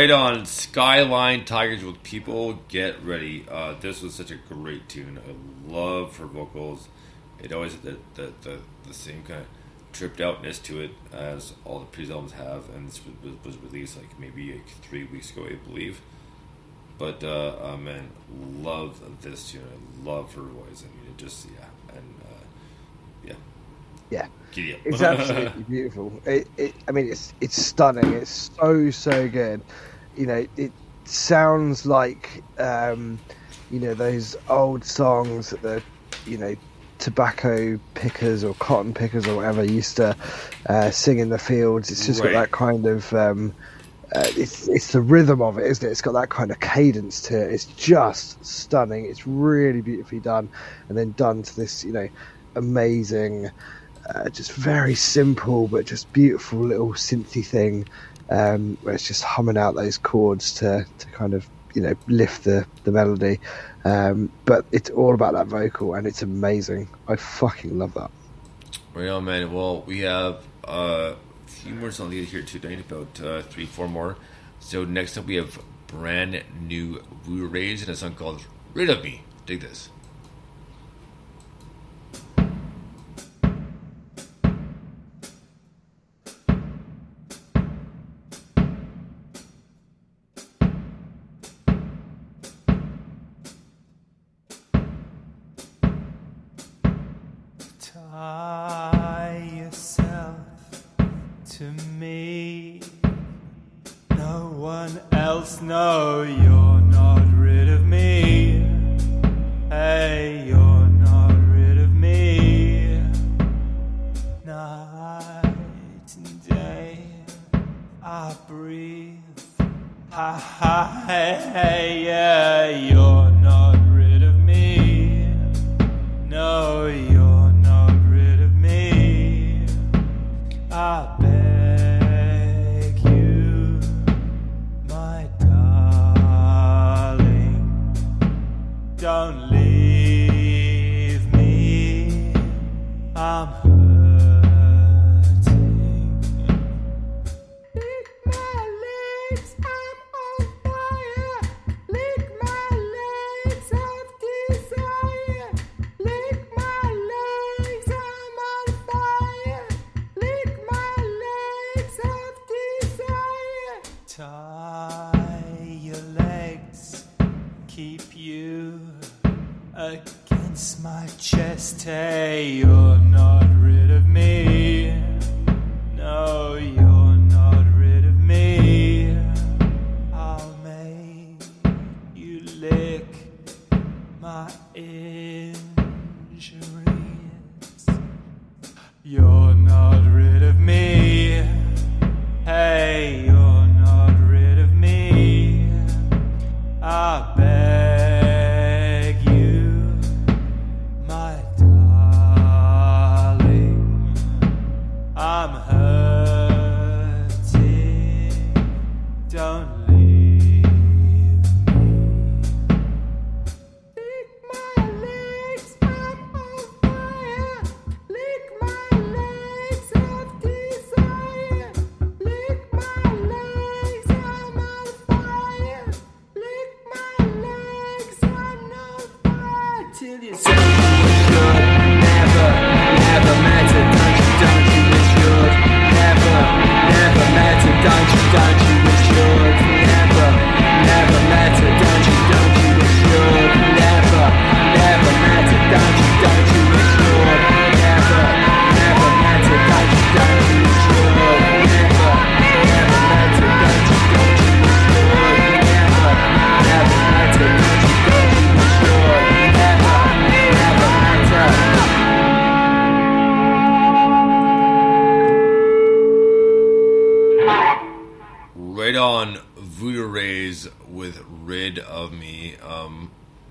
[0.08, 3.46] Right on Skyline Tigers with People Get Ready.
[3.52, 5.20] Uh, this was such a great tune.
[5.20, 6.88] I love her vocals.
[7.44, 9.48] It always had the, the, the, the same kind of
[9.92, 13.98] tripped outness to it as all the previous albums have, and this was, was released
[13.98, 16.00] like maybe like three weeks ago, I believe.
[16.98, 18.08] But uh, uh, man,
[18.62, 19.64] love this tune.
[19.66, 20.86] I love her voice.
[20.86, 22.44] I mean, it just yeah, and uh,
[24.10, 24.24] Yeah,
[24.76, 24.82] up.
[24.86, 26.14] it's absolutely beautiful.
[26.26, 28.14] It, it, I mean, it's it's stunning.
[28.14, 29.62] It's so so good.
[30.18, 30.74] You know, it
[31.06, 33.22] sounds like um,
[33.70, 35.84] you know those old songs that the
[36.26, 36.56] you know
[37.00, 40.18] tobacco pickers or cotton pickers or whatever used to
[40.70, 41.92] uh, sing in the fields.
[41.92, 42.24] It's just Right.
[42.24, 43.14] got that kind of.
[43.14, 43.54] Um,
[44.16, 45.92] uh, it's it's the rhythm of it, isn't it?
[45.92, 47.54] It's got that kind of cadence to it.
[47.54, 49.06] It's just stunning.
[49.06, 50.50] It's really beautifully done,
[50.90, 52.08] and then done to this, you know,
[52.56, 53.50] amazing,
[54.14, 57.86] uh, just very simple but just beautiful little synthy thing,
[58.30, 62.44] um, where it's just humming out those chords to to kind of you know lift
[62.44, 63.40] the the melody.
[63.86, 66.90] Um, but it's all about that vocal, and it's amazing.
[67.08, 68.12] I fucking love that.
[68.94, 69.54] Right on, man.
[69.54, 73.88] Well, we have uh, a few more songs to here tonight, about uh, three, four
[73.88, 74.18] more.
[74.60, 79.04] So next up, we have brand new Voodoo Rays and a song called "Rid of
[79.04, 79.90] Me." Dig this.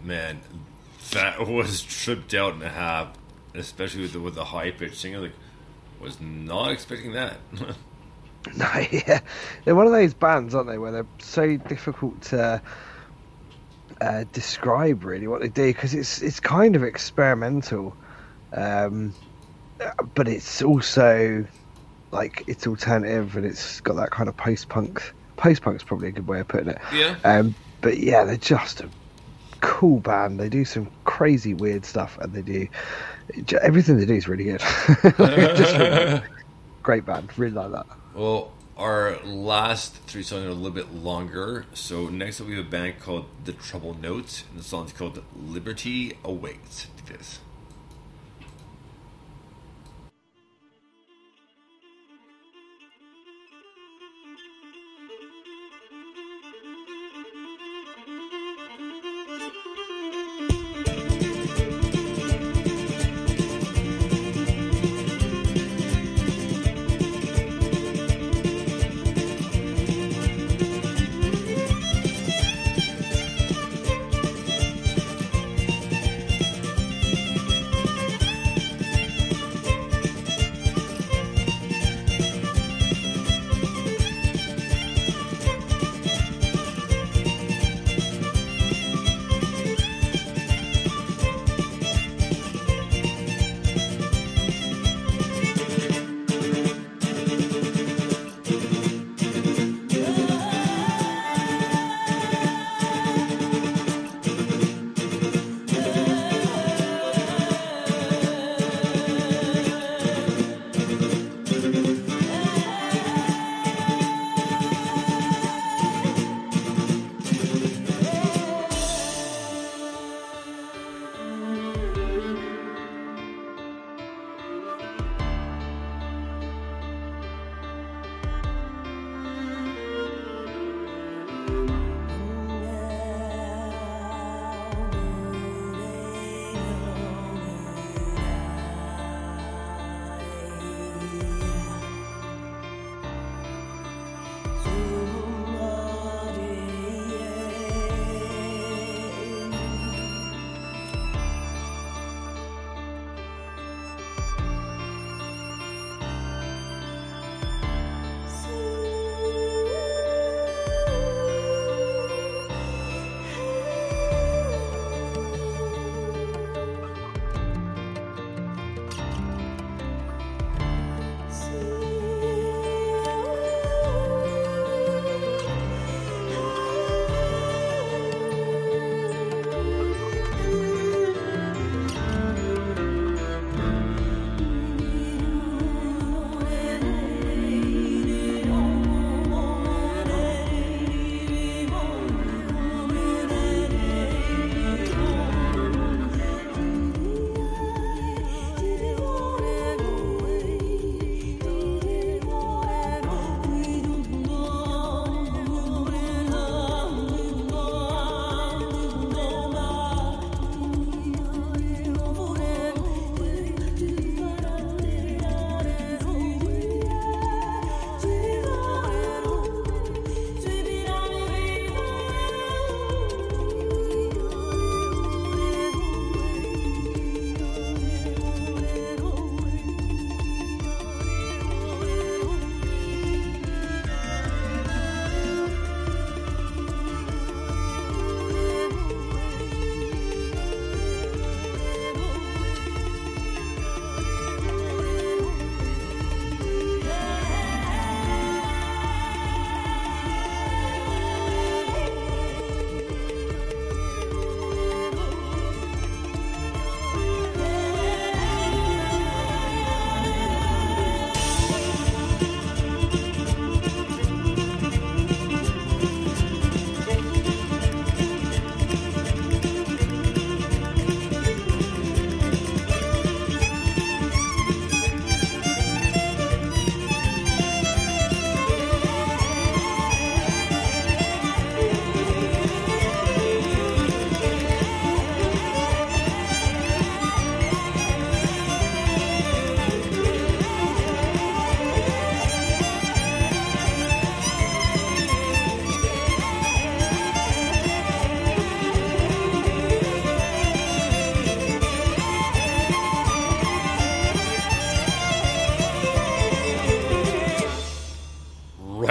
[0.07, 0.41] Man,
[1.13, 3.09] that was tripped out and a half,
[3.55, 5.21] especially with the, with the high pitched singer.
[5.21, 5.33] Like,
[6.01, 7.37] was not expecting that.
[8.57, 9.21] No, yeah,
[9.65, 12.63] they're one of those bands, aren't they, where they're so difficult to
[14.01, 17.97] uh, describe really what they do because it's it's kind of experimental,
[18.53, 19.13] um,
[20.15, 21.45] but it's also
[22.13, 25.03] like it's alternative and it's got that kind of post punk.
[25.37, 26.79] Post punk's probably a good way of putting it.
[26.95, 27.17] yeah.
[27.25, 28.89] Um, but yeah, they're just a
[29.61, 30.39] cool band.
[30.39, 32.69] They do some crazy weird stuff, and they do
[33.59, 34.61] everything they do is really good.
[35.17, 36.23] Just really
[36.83, 37.87] great band, really like that.
[38.15, 41.67] Well, our last three songs are a little bit longer.
[41.75, 45.23] So next up, we have a band called The Trouble Notes, and the song's called
[45.37, 47.39] "Liberty Awaits." This.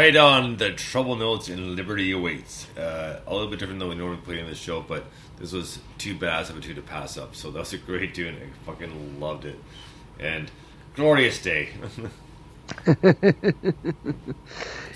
[0.05, 2.67] Right on the trouble notes in Liberty Awaits.
[2.77, 5.05] Uh, a little bit different than we normally play in the show, but
[5.39, 7.35] this was too bad of a two to pass up.
[7.35, 8.35] So that was a great tune.
[8.35, 9.59] I fucking loved it.
[10.19, 10.51] And
[10.95, 11.69] glorious day.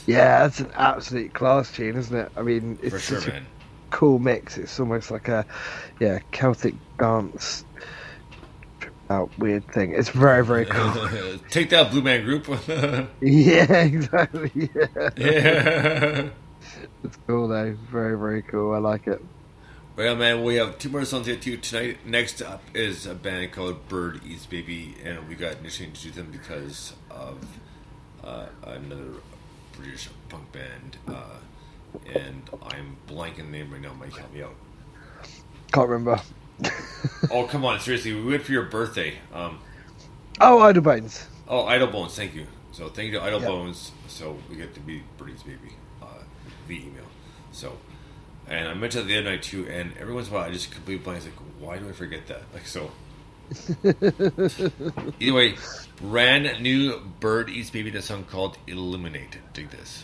[0.05, 2.31] Yeah, that's an absolute class tune, isn't it?
[2.35, 3.45] I mean, it's For sure, such a man.
[3.91, 4.57] cool mix.
[4.57, 5.45] It's almost like a
[5.99, 7.63] yeah Celtic dance
[9.09, 9.93] out weird thing.
[9.93, 10.93] It's very very cool.
[11.49, 12.47] Take that, Blue Man Group.
[13.21, 14.69] yeah, exactly.
[14.79, 16.29] Yeah, yeah.
[17.03, 17.75] it's cool though.
[17.91, 18.73] Very very cool.
[18.73, 19.21] I like it.
[19.95, 21.97] Well, man, we have two more songs to get to tonight.
[22.05, 26.31] Next up is a band called Bird Eats Baby, and we got initially introduced them
[26.31, 27.45] because of
[28.23, 29.15] uh, another
[29.75, 30.97] British punk band.
[31.05, 31.39] Uh,
[32.15, 33.93] and I'm blanking the name right now.
[33.99, 34.55] Mike, help me out.
[35.73, 36.21] Can't remember.
[37.31, 39.15] Oh, come on, seriously, we went for your birthday.
[39.33, 39.59] Um,
[40.41, 41.27] Oh, Idle Bones.
[41.47, 42.45] oh, Idle Bones, thank you.
[42.71, 43.47] So thank you to Idle Yep.
[43.49, 43.91] Bones.
[44.07, 46.05] So we get to be Bird Eats Baby uh,
[46.67, 47.03] via email.
[47.51, 47.77] So.
[48.47, 50.51] And I mentioned that the other night too, and every once in a while I
[50.51, 51.23] just completely blank.
[51.23, 52.41] Like, why do I forget that?
[52.51, 52.89] Like, so
[55.19, 55.55] Either way,
[56.01, 59.37] brand new Bird Eats Baby, the song called Illuminate.
[59.53, 60.03] Dig this.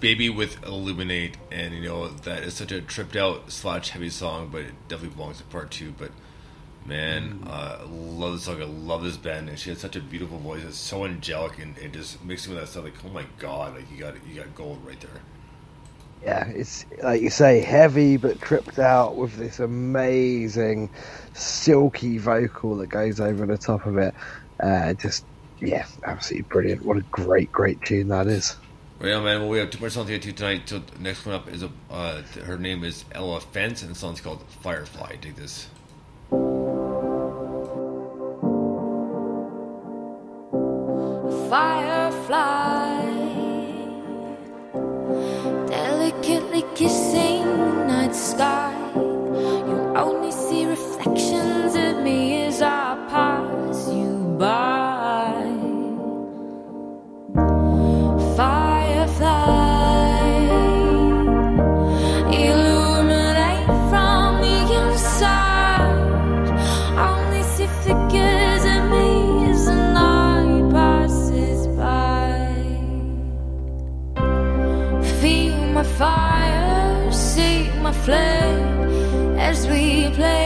[0.00, 4.48] Baby with illuminate, and you know that is such a tripped out slash heavy song,
[4.50, 5.92] but it definitely belongs to part two.
[5.96, 6.10] But
[6.84, 8.60] man, uh, I love this song.
[8.60, 10.62] I love this band, and she has such a beautiful voice.
[10.64, 12.84] It's so angelic, and it just mixing with that stuff.
[12.84, 15.22] Like, oh my god, like you got you got gold right there.
[16.22, 20.90] Yeah, it's like you say, heavy but tripped out with this amazing
[21.34, 24.14] silky vocal that goes over the top of it.
[24.58, 25.24] Uh, just
[25.60, 26.84] yeah, absolutely brilliant.
[26.84, 28.56] What a great, great tune that is.
[28.98, 29.40] Right on, man.
[29.40, 30.68] Well, we have too much songs to get to tonight.
[30.68, 34.22] So next one up is a uh, her name is Ella Fence, and the song's
[34.22, 35.16] called Firefly.
[35.16, 35.68] Dig this.
[41.50, 43.04] Firefly,
[45.68, 47.25] delicately kissing
[78.08, 80.45] as we play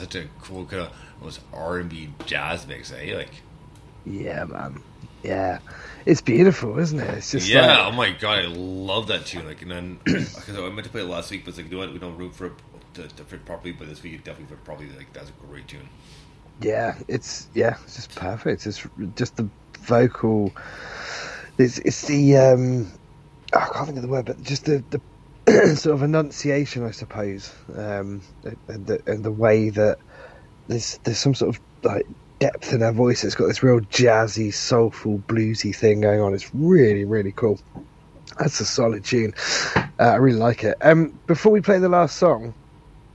[0.00, 2.92] such a cool kind of almost R and B jazz mix.
[2.92, 3.14] Eh?
[3.16, 3.42] Like,
[4.04, 4.82] Yeah, man.
[5.22, 5.58] Yeah,
[6.06, 7.10] it's beautiful, isn't it?
[7.18, 7.66] It's just yeah.
[7.66, 9.46] like- oh my god, I love that tune.
[9.46, 11.72] Like, and then because I meant to play it last week, but it's like, you
[11.72, 11.92] know what?
[11.92, 12.52] We don't root for it
[12.94, 14.88] to, to fit properly, but this week it definitely fit properly.
[14.96, 15.88] Like, that's a great tune.
[16.62, 18.66] yeah, it's yeah, it's just perfect.
[18.66, 19.48] It's just the
[19.80, 20.52] vocal.
[21.58, 22.90] It's it's the um,
[23.52, 25.00] I can't think of the word, but just the the
[25.74, 28.22] sort of enunciation, I suppose, um,
[28.68, 29.98] and the and the way that
[30.68, 32.06] there's there's some sort of like
[32.38, 33.24] depth in her voice.
[33.24, 36.34] It's got this real jazzy, soulful, bluesy thing going on.
[36.34, 37.60] It's really really cool.
[38.38, 39.34] That's a solid tune.
[39.76, 40.76] Uh, I really like it.
[40.80, 42.54] Um, before we play the last song,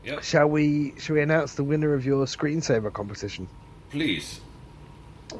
[0.05, 0.23] Yep.
[0.23, 0.93] Shall we?
[0.99, 3.47] Shall we announce the winner of your screensaver competition?
[3.89, 4.39] Please.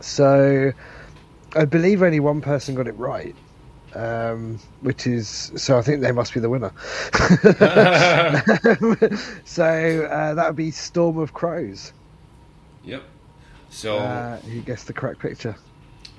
[0.02, 0.72] So,
[1.56, 3.36] I believe only one person got it right,
[3.96, 5.78] um, which is so.
[5.78, 6.72] I think they must be the winner.
[9.46, 11.94] so uh, that would be Storm of Crows,
[12.84, 13.04] Yep.
[13.70, 15.56] So uh, who guessed the correct picture.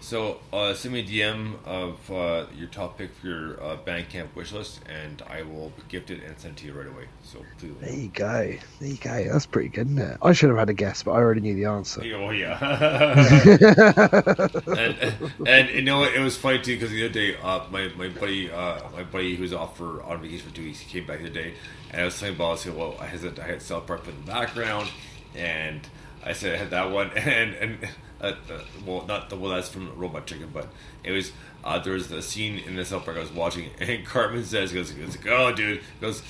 [0.07, 4.37] So uh, send me a DM of uh, your top pick for your uh, Bandcamp
[4.37, 7.07] wish list, and I will gift it and send it to you right away.
[7.25, 7.75] So please.
[7.81, 8.55] There you go.
[8.79, 9.33] There you go.
[9.33, 10.19] That's pretty good, isn't it?
[10.23, 12.03] I should have had a guess, but I already knew the answer.
[12.15, 12.57] Oh yeah.
[14.69, 16.15] and, and, and you know what?
[16.15, 19.35] It was funny too because the other day, uh, my my buddy, uh, my buddy
[19.35, 21.55] who was off for on vacation for two weeks, he came back the other day,
[21.91, 24.15] and I was telling Bob, I said, "Well, I had I had South Park in
[24.15, 24.89] the background,
[25.35, 25.81] and
[26.25, 27.89] I said I had that one, and and
[28.21, 30.67] uh, uh, well, not the well, that's from Robot Chicken, but
[31.05, 31.31] it was."
[31.65, 34.73] Uh, there was a scene in the South Park I was watching, and Cartman says,
[34.73, 36.23] "Goes, goes, oh, dude, goes,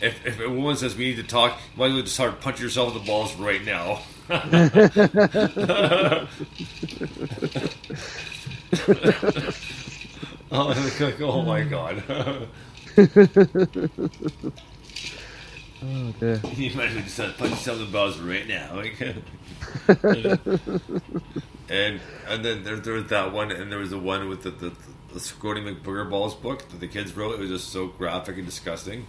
[0.00, 2.40] if, if a woman says we need to talk, you might as well just start
[2.40, 4.02] punching yourself in the balls right now."
[10.52, 12.02] oh, oh my god!
[15.86, 16.38] Oh dear.
[16.38, 18.78] Can you imagine just punching yourself in the balls right now?
[21.68, 24.42] And um, and then there, there was that one, and there was the one with
[24.42, 24.72] the the,
[25.12, 27.34] the Scrotie McBoogerballs book that the kids wrote.
[27.34, 29.06] It was just so graphic and disgusting,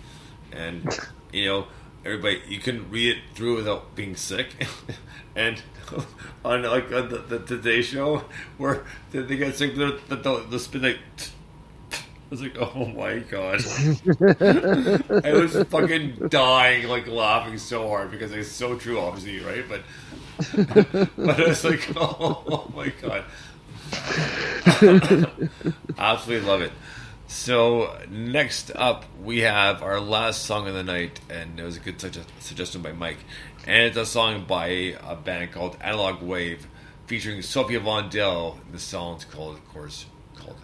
[0.51, 0.87] and
[1.33, 1.67] you know
[2.05, 4.67] everybody you couldn't read it through without being sick.
[5.35, 5.61] and
[6.45, 8.23] on like on the, the Today Show,
[8.57, 10.99] where they, got sick, the the, the, the spin like.
[12.27, 13.61] I was like, oh my god.
[15.25, 19.63] I was fucking dying, like laughing so hard because it's so true, obviously, right?
[19.69, 19.83] But,
[21.15, 23.23] but I was like, oh, my god.
[25.97, 26.73] Absolutely love it.
[27.29, 31.79] So, next up, we have our last song of the night, and it was a
[31.79, 33.19] good sugge- suggestion by Mike.
[33.65, 36.67] And it's a song by a band called Analog Wave
[37.05, 38.59] featuring Sophia Von Dell.
[38.71, 40.57] The song's called, of course, called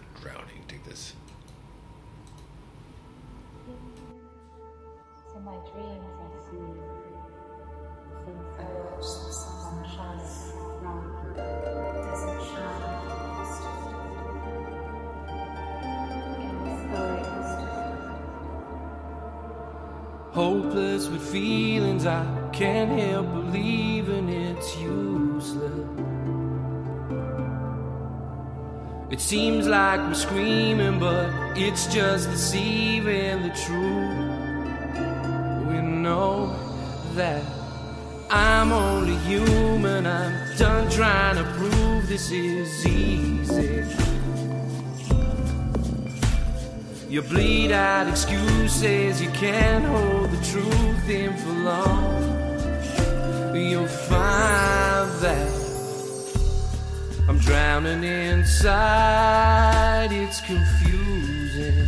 [20.74, 25.88] With feelings, I can't help believing it's useless.
[29.08, 34.18] It seems like we're screaming, but it's just deceiving the truth.
[35.68, 36.52] We know
[37.14, 37.44] that
[38.28, 40.08] I'm only human.
[40.08, 44.03] I'm done trying to prove this is easy.
[47.08, 52.24] You bleed out excuses, you can't hold the truth in for long.
[53.54, 55.62] You'll find that
[57.28, 61.86] I'm drowning inside, it's confusing.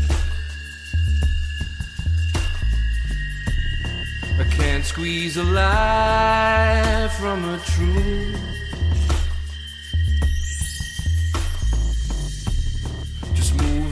[4.39, 8.56] I can't squeeze a lie from a truth.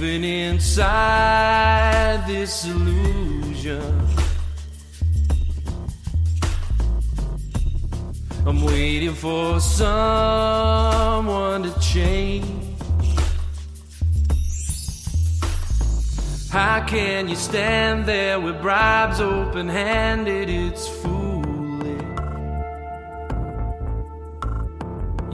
[0.04, 4.06] Moving inside this illusion.
[8.46, 12.44] I'm waiting for someone to change.
[16.50, 20.50] How can you stand there with bribes open handed?
[20.50, 21.13] It's foolish.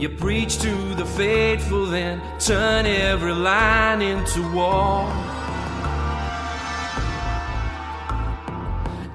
[0.01, 5.07] You preach to the faithful, then turn every line into war.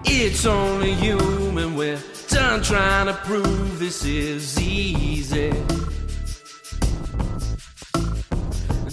[0.05, 1.99] It's only human, we're
[2.29, 5.51] done trying to prove this is easy.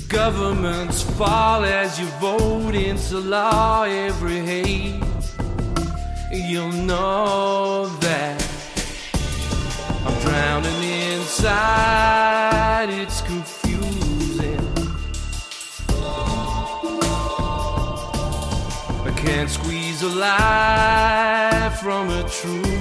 [0.08, 5.00] Governments fall as you vote into law every hate.
[6.32, 8.43] You'll know that
[10.24, 14.60] drowning inside, it's confusing.
[19.06, 22.73] I can't squeeze a lie from a truth.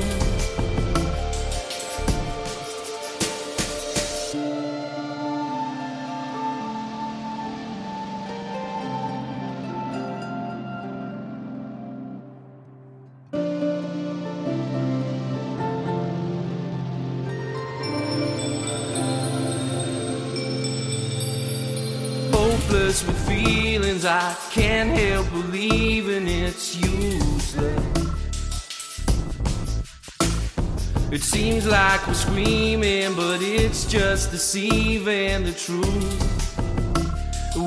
[24.04, 27.80] I can't help believing it's useless.
[31.12, 36.56] It seems like we're screaming, but it's just deceiving the truth.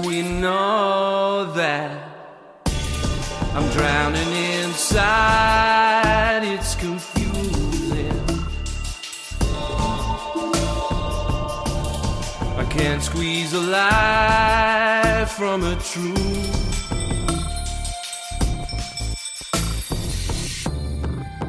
[0.05, 1.91] We know that
[3.53, 4.31] I'm drowning
[4.63, 7.14] inside, it's confusing.
[12.77, 16.81] Can't squeeze a lie from a truth.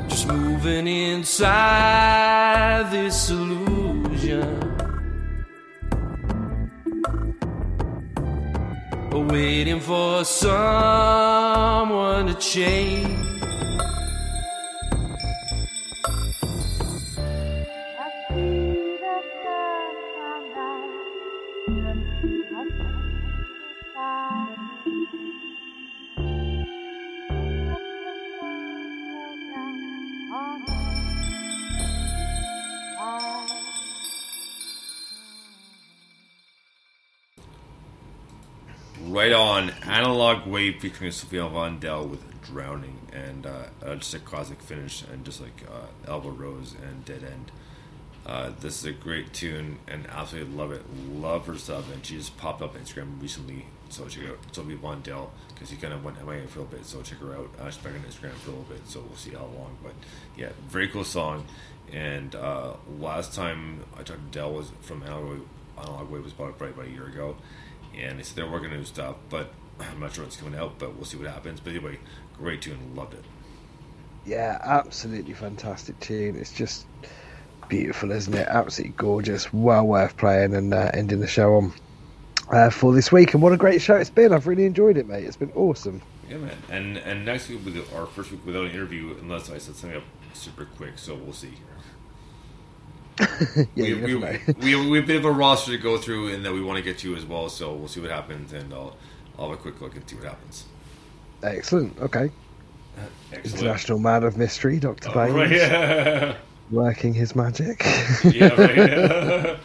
[0.08, 4.62] Just moving inside this illusion.
[9.28, 13.35] Waiting for someone to change.
[21.68, 21.74] Right
[39.32, 43.64] on, Analog Wave featuring Sophia Vondel with Drowning, and uh,
[43.96, 47.50] just a classic finish, and just like uh, Elbow Rose and Dead End.
[48.26, 50.82] Uh, this is a great tune, and absolutely love it.
[51.12, 54.76] Love her stuff, and she just popped up on Instagram recently, so check out Sophia
[54.76, 57.48] Vondel because she kind of went MIA for a little bit, so check her out.
[57.60, 59.76] Uh, she's back on Instagram for a little bit, so we'll see how long.
[59.82, 59.92] But
[60.36, 61.46] yeah, very cool song.
[61.92, 65.42] And uh, last time I talked to Dell was from Analog
[65.78, 67.36] Analog Wave was about probably about a year ago
[67.96, 71.04] and they're working on new stuff, but I'm not sure what's coming out, but we'll
[71.04, 71.60] see what happens.
[71.60, 71.98] But anyway,
[72.36, 73.24] great tune, loved it.
[74.24, 76.36] Yeah, absolutely fantastic tune.
[76.36, 76.86] It's just
[77.68, 78.46] beautiful, isn't it?
[78.48, 79.52] Absolutely gorgeous.
[79.52, 81.72] Well worth playing and uh, ending the show on
[82.50, 83.34] uh, for this week.
[83.34, 84.32] And what a great show it's been.
[84.32, 85.24] I've really enjoyed it, mate.
[85.24, 86.02] It's been awesome.
[86.28, 86.56] Yeah, man.
[86.70, 89.96] And and next week with our first week without an interview, unless I set something
[89.96, 91.54] up super quick, so we'll see.
[93.20, 94.14] yeah, we, we,
[94.60, 96.76] we, we have a bit of a roster to go through, and that we want
[96.76, 97.48] to get to as well.
[97.48, 98.96] So we'll see what happens, and I'll
[99.38, 100.64] I'll have a quick look and see what happens.
[101.42, 101.98] Excellent.
[102.00, 102.30] Okay.
[103.32, 103.58] Excellent.
[103.58, 105.10] International Man of Mystery, Dr.
[105.10, 106.36] Oh, Baines, right, yeah.
[106.70, 107.82] working his magic.
[108.24, 109.58] yeah, right.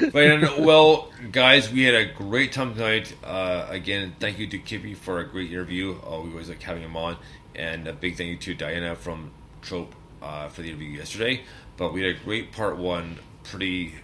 [0.12, 3.14] but well, guys, we had a great time tonight.
[3.24, 5.92] Uh, again, thank you to Kippy for a great interview.
[5.92, 7.16] Uh, we always like having him on,
[7.54, 9.30] and a big thank you to Diana from
[9.62, 11.42] Trope uh, for the interview yesterday.
[11.76, 13.94] But we had a great part one, pretty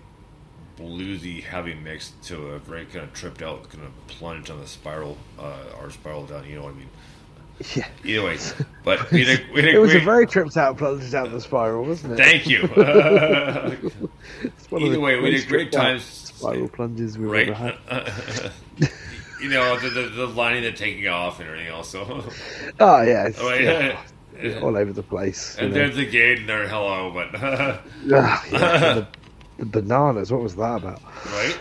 [0.77, 4.67] bluesy, heavy mix to a very kind of tripped out, kind of plunge on the
[4.67, 6.49] spiral, uh, or spiral down.
[6.49, 6.91] You know what I mean?
[7.74, 7.87] Yeah.
[8.05, 8.39] Either way,
[8.85, 9.19] but we
[9.53, 10.03] we had It was great.
[10.03, 12.16] a very tripped out plunge down the spiral, wasn't it?
[12.16, 12.62] Thank you.
[14.73, 16.03] Either the way, we had great times.
[16.05, 17.49] Spiral plunges we've right?
[17.49, 18.53] ever had.
[19.43, 21.91] you know, the, the, the lining, the taking off, and everything else.
[21.91, 22.24] So,
[22.81, 25.57] Oh yeah, it's, oh, yeah, all over the place.
[25.59, 25.74] And know.
[25.74, 29.07] there's the gate, and there, hello, but Ah, yeah, the,
[29.59, 30.32] the bananas.
[30.32, 31.03] What was that about?
[31.27, 31.59] right?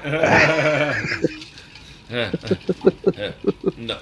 [3.77, 3.97] no,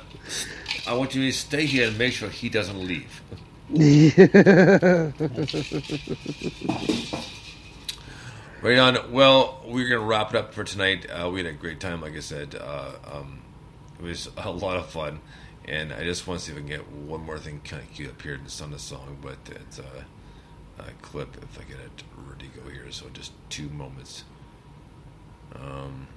[0.88, 3.22] I want you to stay here and make sure he doesn't leave.
[8.60, 9.12] Right on.
[9.12, 11.06] Well, we're gonna wrap it up for tonight.
[11.10, 12.56] Uh, we had a great time, like I said.
[12.60, 13.42] Uh, um,
[14.00, 15.20] it was a lot of fun,
[15.66, 17.94] and I just want to see if I can get one more thing kind of
[17.94, 18.40] queued up here.
[18.44, 20.06] It's not a song, but it's a,
[20.80, 21.38] a clip.
[21.44, 24.24] If I get it ready to go here, so just two moments.
[25.56, 26.08] Um,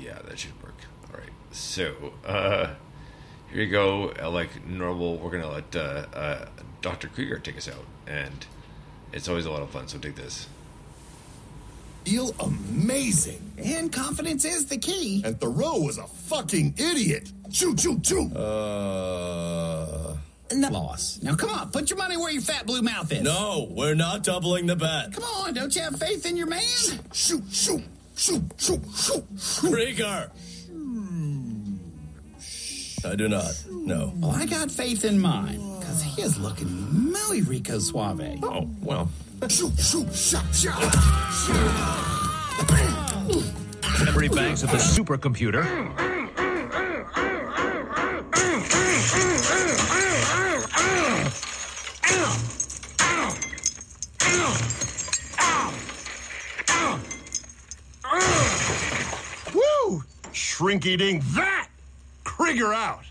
[0.00, 0.74] yeah, that should work.
[1.12, 1.30] All right.
[1.52, 2.74] So uh,
[3.50, 4.12] here you go.
[4.20, 6.46] Uh, like normal, we're gonna let uh, uh,
[6.82, 7.08] Dr.
[7.08, 8.46] Krieger take us out, and
[9.12, 9.88] it's always a lot of fun.
[9.88, 10.46] So take this.
[12.04, 13.52] Feel amazing.
[13.62, 15.22] And confidence is the key.
[15.24, 17.30] And Thoreau was a fucking idiot.
[17.52, 18.30] Choo choo choo.
[18.34, 20.16] Uh.
[20.54, 20.70] No.
[20.70, 21.20] Loss.
[21.22, 23.22] Now come on, put your money where your fat blue mouth is.
[23.22, 25.12] No, we're not doubling the bet.
[25.12, 26.62] Come on, don't you have faith in your man?
[27.12, 27.82] Shoot, shoot,
[28.16, 29.70] shoot, shoot, shoot, shoot.
[29.70, 30.30] Krieger!
[33.04, 33.52] I do not.
[33.70, 34.12] No.
[34.16, 36.68] Well, I got faith in mine, because he is looking
[37.12, 38.38] muy rico suave.
[38.42, 39.08] Oh, well.
[39.48, 40.94] Shoot, shoot, shot, shot.
[44.04, 45.64] Memory banks of the supercomputer.
[59.54, 60.02] Woo!
[60.32, 61.67] Shrink eating that!
[62.38, 63.07] Krieger out!